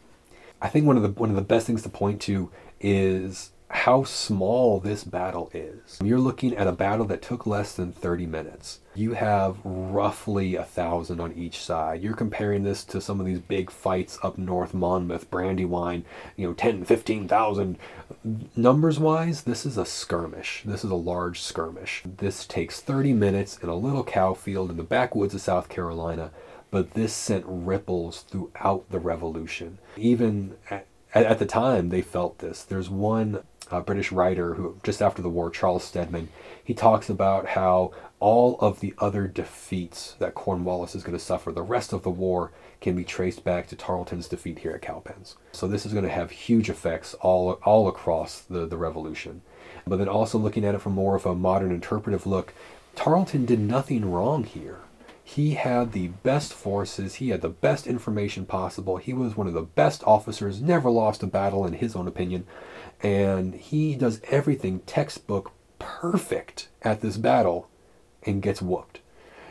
I 0.61 0.69
think 0.69 0.87
one 0.87 0.97
of 0.97 1.03
the 1.03 1.11
one 1.11 1.31
of 1.31 1.37
the 1.37 1.43
best 1.43 1.67
things 1.67 1.83
to 1.83 1.89
point 1.89 2.21
to 2.23 2.51
is 2.81 3.51
how 3.73 4.05
small 4.05 4.79
this 4.79 5.03
battle 5.03 5.51
is. 5.55 5.99
You're 6.05 6.21
looking 6.21 6.55
at 6.57 6.67
a 6.67 6.73
battle 6.73 7.07
that 7.07 7.23
took 7.23 7.47
less 7.47 7.75
than 7.75 7.91
30 7.91 8.27
minutes. 8.27 8.81
You 8.95 9.15
have 9.15 9.57
roughly 9.65 10.55
a 10.55 10.63
thousand 10.63 11.21
on 11.21 11.33
each 11.33 11.59
side. 11.59 12.03
You're 12.03 12.15
comparing 12.15 12.63
this 12.63 12.85
to 12.85 13.01
some 13.01 13.19
of 13.19 13.25
these 13.25 13.41
big 13.41 13.71
fights 13.71 14.19
up 14.23 14.37
north, 14.37 14.75
Monmouth, 14.75 15.31
Brandywine, 15.31 16.05
you 16.37 16.47
know, 16.47 16.53
10, 16.53 16.85
15,000. 16.85 17.79
Numbers 18.55 19.01
wise, 19.01 19.43
this 19.43 19.65
is 19.65 19.79
a 19.79 19.87
skirmish. 19.87 20.63
This 20.67 20.85
is 20.85 20.91
a 20.91 20.95
large 20.95 21.41
skirmish. 21.41 22.03
This 22.05 22.47
takes 22.47 22.79
30 22.79 23.15
minutes 23.15 23.59
in 23.63 23.71
a 23.71 23.75
little 23.75 24.05
cow 24.05 24.35
field 24.35 24.71
in 24.71 24.77
the 24.77 24.83
backwoods 24.85 25.35
of 25.35 25.41
South 25.41 25.71
Carolina, 25.71 26.31
but 26.71 26.93
this 26.93 27.15
sent 27.15 27.45
ripples 27.49 28.21
throughout 28.21 28.85
the 28.91 29.01
revolution. 29.01 29.79
Even 29.97 30.57
at, 30.71 30.87
at 31.15 31.39
the 31.39 31.47
time, 31.47 31.89
they 31.89 32.03
felt 32.03 32.39
this. 32.39 32.63
There's 32.63 32.91
one 32.91 33.43
a 33.73 33.81
British 33.81 34.13
writer 34.13 34.55
who 34.55 34.79
just 34.83 35.03
after 35.03 35.23
the 35.23 35.29
war, 35.29 35.51
Charles 35.51 35.85
Stedman, 35.85 36.29
he 36.63 36.75
talks 36.75 37.09
about 37.09 37.49
how 37.49 37.93
all 38.21 38.57
of 38.61 38.81
the 38.81 38.95
other 38.99 39.27
defeats 39.27 40.15
that 40.19 40.35
Cornwallis 40.35 40.95
is 40.95 41.03
going 41.03 41.19
to 41.19 41.25
suffer, 41.25 41.51
the 41.51 41.63
rest 41.63 41.93
of 41.93 42.03
the 42.03 42.11
war 42.11 42.53
can 42.81 42.95
be 42.95 43.05
traced 43.05 43.43
back 43.45 43.67
to 43.69 43.77
Tarleton's 43.77 44.29
defeat 44.29 44.61
here 44.61 44.73
at 44.73 44.83
Cowpens. 44.83 45.37
So 45.53 45.67
this 45.67 45.85
is 45.85 45.93
going 45.93 46.05
to 46.05 46.11
have 46.11 46.31
huge 46.31 46.71
effects 46.71 47.15
all 47.15 47.53
all 47.65 47.89
across 47.89 48.41
the, 48.41 48.67
the 48.67 48.77
revolution. 48.77 49.43
But 49.87 49.97
then 49.97 50.09
also 50.09 50.39
looking 50.39 50.65
at 50.65 50.75
it 50.75 50.81
from 50.81 50.93
more 50.93 51.17
of 51.17 51.27
a 51.27 51.35
modern 51.35 51.73
interpretive 51.73 52.27
look, 52.27 52.55
Tarleton 52.95 53.47
did 53.47 53.59
nothing 53.59 54.11
wrong 54.11 54.45
here. 54.45 54.81
He 55.25 55.55
had 55.55 55.93
the 55.93 56.09
best 56.09 56.53
forces, 56.53 57.17
he 57.17 57.29
had 57.31 57.43
the 57.43 57.49
best 57.49 57.87
information 57.87 58.45
possible, 58.45 58.97
he 58.97 59.13
was 59.13 59.37
one 59.37 59.47
of 59.47 59.55
the 59.55 59.63
best 59.63 60.03
officers, 60.05 60.61
never 60.61 60.91
lost 60.91 61.23
a 61.23 61.27
battle 61.27 61.65
in 61.65 61.75
his 61.75 61.95
own 61.95 62.09
opinion 62.09 62.47
and 63.03 63.55
he 63.55 63.97
does 63.97 64.21
everything 64.31 64.81
textbook 64.81 65.53
perfect 65.79 66.69
at 66.83 67.01
this 67.01 67.17
battle 67.17 67.69
and 68.23 68.43
gets 68.43 68.63
whooped. 68.63 69.01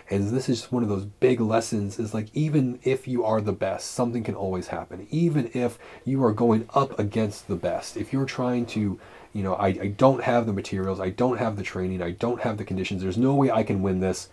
And 0.10 0.30
this 0.30 0.50
is 0.50 0.62
just 0.62 0.72
one 0.74 0.84
of 0.84 0.90
those 0.90 1.06
big 1.06 1.40
lessons 1.40 1.98
is 1.98 2.14
like, 2.14 2.28
even 2.34 2.80
if 2.84 3.08
you 3.08 3.24
are 3.24 3.40
the 3.40 3.54
best, 3.54 3.92
something 3.92 4.24
can 4.24 4.36
always 4.36 4.68
happen. 4.68 5.08
Even 5.10 5.50
if 5.54 5.80
you 6.04 6.24
are 6.24 6.34
going 6.34 6.68
up 6.74 6.98
against 7.00 7.48
the 7.48 7.56
best, 7.56 7.96
if 7.96 8.12
you're 8.12 8.26
trying 8.26 8.66
to, 8.68 9.00
you 9.32 9.44
know, 9.44 9.54
I, 9.54 9.68
I 9.68 9.88
don't 9.88 10.24
have 10.24 10.46
the 10.46 10.54
materials, 10.54 11.00
I 11.00 11.12
don't 11.12 11.38
have 11.38 11.56
the 11.56 11.64
training, 11.64 12.02
I 12.02 12.12
don't 12.12 12.42
have 12.42 12.58
the 12.58 12.66
conditions, 12.66 13.02
there's 13.02 13.18
no 13.18 13.34
way 13.34 13.50
I 13.52 13.64
can 13.64 13.82
win 13.82 14.02
this. 14.02 14.30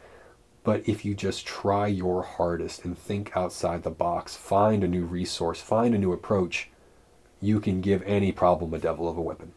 But 0.69 0.87
if 0.87 1.03
you 1.03 1.15
just 1.15 1.47
try 1.47 1.87
your 1.87 2.23
hardest 2.23 2.85
and 2.85 2.99
think 2.99 3.35
outside 3.35 3.85
the 3.85 3.91
box, 3.91 4.37
find 4.37 4.85
a 4.85 4.87
new 4.87 5.07
resource, 5.07 5.63
find 5.63 5.95
a 5.95 5.99
new 5.99 6.13
approach, 6.13 6.69
you 7.41 7.59
can 7.59 7.81
give 7.81 8.03
any 8.03 8.33
problem 8.33 8.75
a 8.75 8.79
devil 8.79 9.09
of 9.09 9.17
a 9.17 9.23
weapon. 9.23 9.53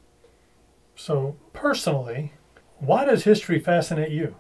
So, 0.96 1.36
personally, 1.52 2.32
why 2.80 3.04
does 3.04 3.26
history 3.26 3.60
fascinate 3.60 4.12
you? 4.12 4.36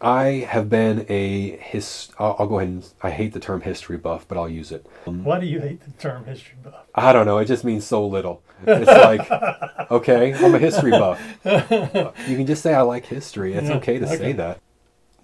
I 0.00 0.46
have 0.48 0.68
been 0.70 1.04
a 1.08 1.56
his. 1.56 2.10
I'll, 2.16 2.36
I'll, 2.38 2.46
go 2.46 2.58
ahead 2.60 2.68
and 2.68 2.88
I 3.02 3.10
hate 3.10 3.32
the 3.32 3.40
term 3.40 3.62
history 3.62 3.96
buff, 3.96 4.28
but 4.28 4.38
I'll 4.38 4.48
use 4.48 4.70
it. 4.70 4.86
Um, 5.08 5.24
Why 5.24 5.40
do 5.40 5.46
you 5.46 5.58
hate 5.58 5.80
the 5.80 5.90
term 6.00 6.26
history 6.26 6.58
buff? 6.62 6.84
I 6.94 7.12
don't 7.12 7.26
know. 7.26 7.38
It 7.38 7.46
just 7.46 7.64
means 7.64 7.84
so 7.84 8.06
little. 8.06 8.40
It's 8.64 8.86
like, 8.86 9.90
okay, 9.90 10.32
I'm 10.34 10.54
a 10.54 10.60
history 10.60 10.92
buff. 10.92 11.20
you 11.44 12.36
can 12.36 12.46
just 12.46 12.62
say 12.62 12.72
I 12.72 12.82
like 12.82 13.04
history. 13.06 13.54
It's 13.54 13.68
okay 13.68 13.98
to 13.98 14.06
okay. 14.06 14.16
say 14.16 14.32
that. 14.34 14.60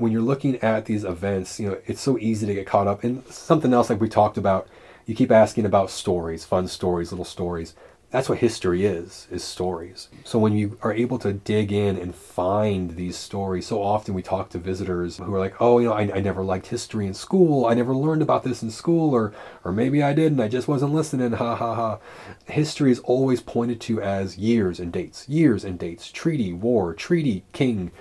When 0.01 0.13
you're 0.13 0.23
looking 0.23 0.57
at 0.63 0.87
these 0.87 1.05
events, 1.05 1.61
you 1.61 1.69
know, 1.71 1.79
it's 1.87 2.01
so 2.01 2.19
easy 2.19 2.47
to 2.47 2.55
get 2.55 2.67
caught 2.67 2.89
up 2.89 3.05
in 3.05 3.23
something 3.31 3.73
else 3.75 3.91
like 3.91 4.01
we 4.01 4.09
talked 4.09 4.39
about. 4.39 4.67
You 5.07 5.15
keep 5.15 5.31
asking 5.31 5.67
about 5.67 5.91
stories, 5.91 6.45
fun 6.45 6.69
stories, 6.69 7.13
little 7.13 7.25
stories. 7.25 7.75
that's 8.11 8.29
what 8.29 8.39
history 8.39 8.85
is 8.87 9.29
is 9.31 9.45
stories. 9.45 10.09
So 10.25 10.39
when 10.39 10.53
you 10.53 10.77
are 10.83 10.93
able 10.93 11.19
to 11.21 11.33
dig 11.33 11.71
in 11.73 11.97
and 11.97 12.13
find 12.15 12.97
these 12.97 13.17
stories 13.17 13.67
so 13.69 13.81
often 13.83 14.15
we 14.15 14.23
talk 14.23 14.51
to 14.51 14.59
visitors 14.59 15.19
who 15.19 15.33
are 15.35 15.39
like 15.39 15.55
oh 15.61 15.79
you 15.79 15.89
know 15.89 15.95
I, 15.95 16.11
I 16.17 16.21
never 16.21 16.43
liked 16.43 16.67
history 16.69 17.07
in 17.07 17.15
school. 17.15 17.67
I 17.67 17.75
never 17.75 17.95
learned 17.95 18.23
about 18.23 18.43
this 18.43 18.63
in 18.65 18.71
school 18.73 19.15
or 19.15 19.33
or 19.65 19.71
maybe 19.73 20.03
i 20.03 20.13
did 20.13 20.33
and 20.33 20.41
i 20.43 20.49
just 20.49 20.69
wasn't 20.69 20.93
listening. 20.95 21.33
Ha 21.41 21.55
ha 21.57 21.75
ha. 21.75 21.99
History 22.47 22.91
is 22.91 22.99
always 23.01 23.41
pointed 23.41 23.81
to 23.83 24.01
as 24.03 24.37
years 24.39 24.81
and 24.81 24.93
dates 24.93 25.29
years 25.29 25.65
and 25.65 25.79
dates. 25.79 26.11
Treaty 26.11 26.53
war 26.53 26.95
treaty 26.95 27.45
king 27.53 27.93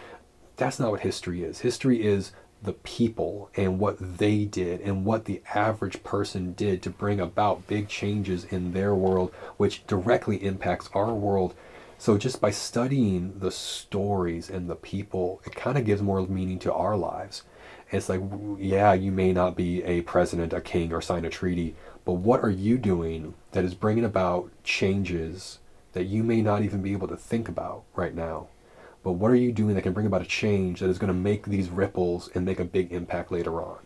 that's 0.60 0.80
not 0.80 0.92
what 0.92 1.00
history 1.02 1.44
is 1.44 1.60
history 1.60 2.06
is 2.06 2.32
the 2.62 2.74
people 2.74 3.50
and 3.56 3.80
what 3.80 4.18
they 4.18 4.44
did 4.44 4.82
and 4.82 5.06
what 5.06 5.26
the 5.26 5.42
average 5.54 6.04
person 6.04 6.54
did 6.54 6.82
to 6.82 6.90
bring 6.90 7.20
about 7.20 7.68
big 7.68 7.88
changes 7.88 8.44
in 8.46 8.74
their 8.74 8.94
world, 8.94 9.32
which 9.58 9.86
directly 9.88 10.44
impacts 10.44 10.90
our 10.94 11.14
world. 11.14 11.54
So, 11.98 12.18
just 12.18 12.40
by 12.40 12.52
studying 12.52 13.40
the 13.40 13.52
stories 13.52 14.50
and 14.50 14.70
the 14.70 14.76
people, 14.76 15.42
it 15.46 15.56
kind 15.56 15.78
of 15.78 15.86
gives 15.86 16.02
more 16.02 16.26
meaning 16.28 16.60
to 16.60 16.74
our 16.74 16.96
lives. 16.96 17.44
It's 17.92 18.08
like, 18.08 18.22
yeah, 18.58 18.94
you 18.94 19.12
may 19.12 19.34
not 19.34 19.56
be 19.56 19.84
a 19.84 20.02
president, 20.02 20.54
a 20.54 20.62
king, 20.62 20.94
or 20.94 21.02
sign 21.02 21.26
a 21.26 21.30
treaty, 21.30 21.76
but 22.06 22.14
what 22.14 22.42
are 22.42 22.50
you 22.50 22.78
doing 22.78 23.34
that 23.52 23.66
is 23.66 23.74
bringing 23.74 24.06
about 24.06 24.52
changes 24.64 25.60
that 25.94 26.06
you 26.06 26.24
may 26.24 26.42
not 26.42 26.62
even 26.62 26.82
be 26.82 26.94
able 26.94 27.08
to 27.08 27.18
think 27.18 27.50
about 27.50 27.84
right 27.96 28.14
now? 28.14 28.48
But 29.04 29.14
what 29.14 29.32
are 29.32 29.36
you 29.36 29.52
doing 29.52 29.76
that 29.76 29.82
can 29.82 29.94
bring 29.94 30.06
about 30.06 30.22
a 30.22 30.26
change 30.26 30.80
that 30.80 30.90
is 30.90 30.98
going 30.98 31.14
to 31.14 31.20
make 31.20 31.46
these 31.46 31.70
ripples 31.70 32.30
and 32.36 32.46
make 32.46 32.60
a 32.60 32.66
big 32.66 32.92
impact 32.92 33.32
later 33.32 33.62
on? 33.62 33.78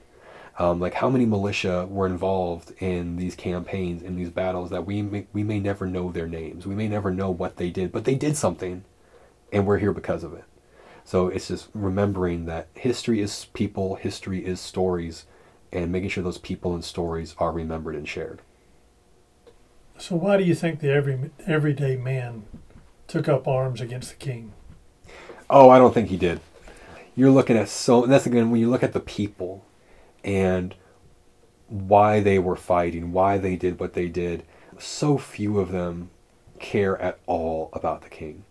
Um, 0.60 0.80
like 0.80 0.94
how 0.94 1.10
many 1.10 1.26
militia 1.26 1.88
were 1.90 2.06
involved 2.06 2.74
in 2.80 3.16
these 3.16 3.36
campaigns, 3.36 4.04
in 4.04 4.16
these 4.16 4.30
battles 4.30 4.70
that 4.70 4.86
we 4.86 5.02
may, 5.02 5.28
we 5.34 5.44
may 5.44 5.60
never 5.60 5.88
know 5.88 6.12
their 6.12 6.28
names, 6.28 6.68
we 6.68 6.76
may 6.76 6.88
never 6.88 7.12
know 7.12 7.32
what 7.32 7.58
they 7.58 7.70
did, 7.70 7.92
but 7.92 8.06
they 8.06 8.16
did 8.16 8.38
something, 8.38 8.84
and 9.52 9.66
we're 9.66 9.80
here 9.80 9.94
because 9.94 10.24
of 10.24 10.34
it. 10.34 10.44
So 11.04 11.28
it's 11.28 11.48
just 11.48 11.70
remembering 11.74 12.46
that 12.46 12.68
history 12.76 13.20
is 13.20 13.48
people, 13.54 13.96
history 13.96 14.46
is 14.46 14.60
stories, 14.60 15.26
and 15.72 15.92
making 15.92 16.10
sure 16.10 16.24
those 16.24 16.38
people 16.38 16.74
and 16.74 16.84
stories 16.84 17.36
are 17.40 17.52
remembered 17.52 17.96
and 17.96 18.08
shared. 18.08 18.42
So 19.98 20.16
why 20.16 20.38
do 20.38 20.44
you 20.44 20.56
think 20.56 20.80
the 20.80 20.92
every 20.92 21.32
everyday 21.46 21.96
man 21.98 22.44
took 23.08 23.28
up 23.28 23.48
arms 23.48 23.82
against 23.82 24.10
the 24.12 24.16
king? 24.16 24.54
Oh, 25.50 25.70
I 25.70 25.78
don't 25.78 25.94
think 25.94 26.10
he 26.10 26.18
did. 26.18 26.40
You're 27.16 27.32
looking 27.32 27.58
at 27.58 27.70
so. 27.70 28.06
That's 28.06 28.26
again 28.26 28.50
when 28.50 28.60
you 28.60 28.70
look 28.70 28.84
at 28.84 28.94
the 28.94 29.00
people, 29.00 29.64
and 30.24 30.74
why 31.68 32.20
they 32.20 32.40
were 32.40 32.56
fighting, 32.56 33.12
why 33.12 33.38
they 33.38 33.56
did 33.56 33.80
what 33.80 33.94
they 33.94 34.08
did. 34.08 34.44
So 34.80 35.18
few 35.18 35.60
of 35.60 35.72
them 35.72 36.10
care 36.60 36.98
at 37.00 37.20
all 37.28 37.70
about 37.74 38.02
the 38.02 38.10
king. 38.10 38.46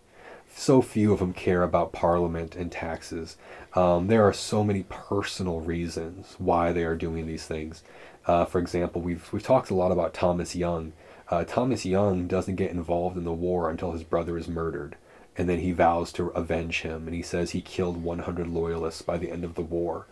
So 0.55 0.81
few 0.81 1.11
of 1.11 1.19
them 1.19 1.33
care 1.33 1.63
about 1.63 1.91
parliament 1.91 2.55
and 2.55 2.71
taxes. 2.71 3.37
Um, 3.73 4.07
there 4.07 4.25
are 4.25 4.33
so 4.33 4.63
many 4.63 4.83
personal 4.87 5.59
reasons 5.61 6.35
why 6.37 6.71
they 6.71 6.83
are 6.83 6.95
doing 6.95 7.25
these 7.25 7.45
things. 7.45 7.83
Uh, 8.27 8.45
for 8.45 8.59
example, 8.59 9.01
we've 9.01 9.31
we've 9.33 9.43
talked 9.43 9.71
a 9.71 9.75
lot 9.75 9.91
about 9.91 10.13
Thomas 10.13 10.55
Young. 10.55 10.93
Uh, 11.29 11.43
Thomas 11.43 11.85
Young 11.85 12.27
doesn't 12.27 12.55
get 12.55 12.71
involved 12.71 13.17
in 13.17 13.23
the 13.23 13.33
war 13.33 13.69
until 13.69 13.91
his 13.91 14.03
brother 14.03 14.37
is 14.37 14.47
murdered 14.47 14.95
and 15.37 15.49
then 15.49 15.59
he 15.59 15.71
vows 15.71 16.11
to 16.13 16.27
avenge 16.29 16.81
him 16.81 17.07
and 17.07 17.15
he 17.15 17.21
says 17.21 17.51
he 17.51 17.61
killed 17.61 18.03
100 18.03 18.47
loyalists 18.47 19.01
by 19.01 19.17
the 19.17 19.31
end 19.31 19.43
of 19.43 19.55
the 19.55 19.61
war. 19.61 20.05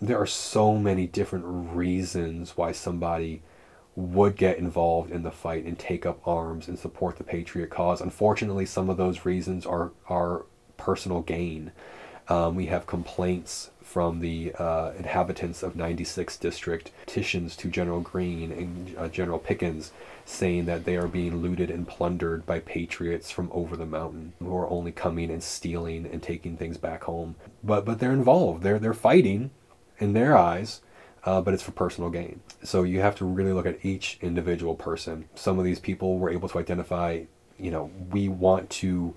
There 0.00 0.20
are 0.20 0.26
so 0.26 0.76
many 0.76 1.06
different 1.06 1.44
reasons 1.46 2.56
why 2.56 2.72
somebody 2.72 3.42
would 3.96 4.36
get 4.36 4.58
involved 4.58 5.10
in 5.10 5.24
the 5.24 5.30
fight 5.30 5.64
and 5.64 5.76
take 5.78 6.06
up 6.06 6.26
arms 6.26 6.68
and 6.68 6.78
support 6.78 7.16
the 7.16 7.24
patriot 7.24 7.70
cause. 7.70 8.00
Unfortunately 8.00 8.66
some 8.66 8.88
of 8.90 8.96
those 8.96 9.24
reasons 9.24 9.66
are 9.66 9.92
are 10.08 10.46
personal 10.76 11.22
gain. 11.22 11.72
Um, 12.28 12.54
we 12.54 12.66
have 12.66 12.86
complaints 12.86 13.70
from 13.88 14.20
the 14.20 14.52
uh, 14.58 14.92
inhabitants 14.98 15.62
of 15.62 15.74
96 15.74 16.36
district 16.36 16.90
petitions 17.06 17.56
to 17.56 17.68
general 17.68 18.00
greene 18.00 18.52
and 18.52 18.94
uh, 18.98 19.08
general 19.08 19.38
pickens 19.38 19.92
saying 20.26 20.66
that 20.66 20.84
they 20.84 20.94
are 20.94 21.08
being 21.08 21.38
looted 21.40 21.70
and 21.70 21.88
plundered 21.88 22.44
by 22.44 22.60
patriots 22.60 23.30
from 23.30 23.48
over 23.50 23.78
the 23.78 23.86
mountain 23.86 24.34
who 24.40 24.54
are 24.54 24.68
only 24.68 24.92
coming 24.92 25.30
and 25.30 25.42
stealing 25.42 26.04
and 26.04 26.22
taking 26.22 26.54
things 26.54 26.76
back 26.76 27.04
home. 27.04 27.34
But 27.64 27.86
but 27.86 27.98
they're 27.98 28.12
involved. 28.12 28.62
They're 28.62 28.78
they're 28.78 28.92
fighting 28.92 29.52
in 29.98 30.12
their 30.12 30.36
eyes, 30.36 30.82
uh, 31.24 31.40
but 31.40 31.54
it's 31.54 31.62
for 31.62 31.72
personal 31.72 32.10
gain. 32.10 32.40
So 32.62 32.82
you 32.82 33.00
have 33.00 33.16
to 33.16 33.24
really 33.24 33.54
look 33.54 33.66
at 33.66 33.82
each 33.82 34.18
individual 34.20 34.74
person. 34.74 35.30
Some 35.34 35.58
of 35.58 35.64
these 35.64 35.80
people 35.80 36.18
were 36.18 36.28
able 36.28 36.50
to 36.50 36.58
identify, 36.58 37.22
you 37.58 37.70
know, 37.70 37.90
we 38.10 38.28
want 38.28 38.68
to 38.82 39.14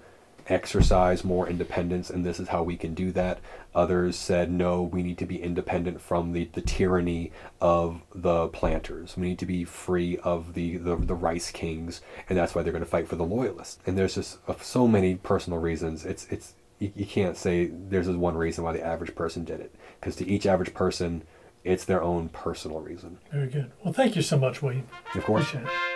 exercise 0.47 1.23
more 1.23 1.47
independence 1.47 2.09
and 2.09 2.25
this 2.25 2.39
is 2.39 2.49
how 2.49 2.63
we 2.63 2.77
can 2.77 2.93
do 2.93 3.11
that. 3.11 3.39
Others 3.73 4.17
said, 4.17 4.51
no, 4.51 4.81
we 4.81 5.01
need 5.01 5.17
to 5.19 5.25
be 5.25 5.41
independent 5.41 6.01
from 6.01 6.33
the, 6.33 6.49
the 6.53 6.61
tyranny 6.61 7.31
of 7.61 8.01
the 8.13 8.47
planters. 8.49 9.15
We 9.15 9.29
need 9.29 9.39
to 9.39 9.45
be 9.45 9.63
free 9.63 10.17
of 10.17 10.53
the, 10.53 10.77
the, 10.77 10.95
the 10.97 11.15
rice 11.15 11.51
kings, 11.51 12.01
and 12.27 12.37
that's 12.37 12.53
why 12.53 12.63
they're 12.63 12.73
going 12.73 12.83
to 12.83 12.89
fight 12.89 13.07
for 13.07 13.15
the 13.15 13.23
loyalists. 13.23 13.79
And 13.85 13.97
there's 13.97 14.15
just 14.15 14.39
uh, 14.47 14.55
so 14.61 14.87
many 14.87 15.15
personal 15.15 15.59
reasons. 15.59 16.05
It's, 16.05 16.27
it's, 16.27 16.55
you, 16.79 16.91
you 16.95 17.05
can't 17.05 17.37
say 17.37 17.67
there's 17.67 18.07
just 18.07 18.17
one 18.17 18.35
reason 18.35 18.63
why 18.63 18.73
the 18.73 18.85
average 18.85 19.15
person 19.15 19.45
did 19.45 19.61
it, 19.61 19.73
because 19.99 20.15
to 20.17 20.27
each 20.27 20.45
average 20.45 20.73
person, 20.73 21.23
it's 21.63 21.85
their 21.85 22.01
own 22.01 22.27
personal 22.29 22.81
reason. 22.81 23.19
Very 23.31 23.47
good. 23.47 23.71
Well, 23.83 23.93
thank 23.93 24.15
you 24.15 24.21
so 24.21 24.37
much, 24.37 24.61
William. 24.61 24.87
Of 25.15 25.23
course. 25.23 25.47
Appreciate 25.47 25.71
it. 25.71 25.90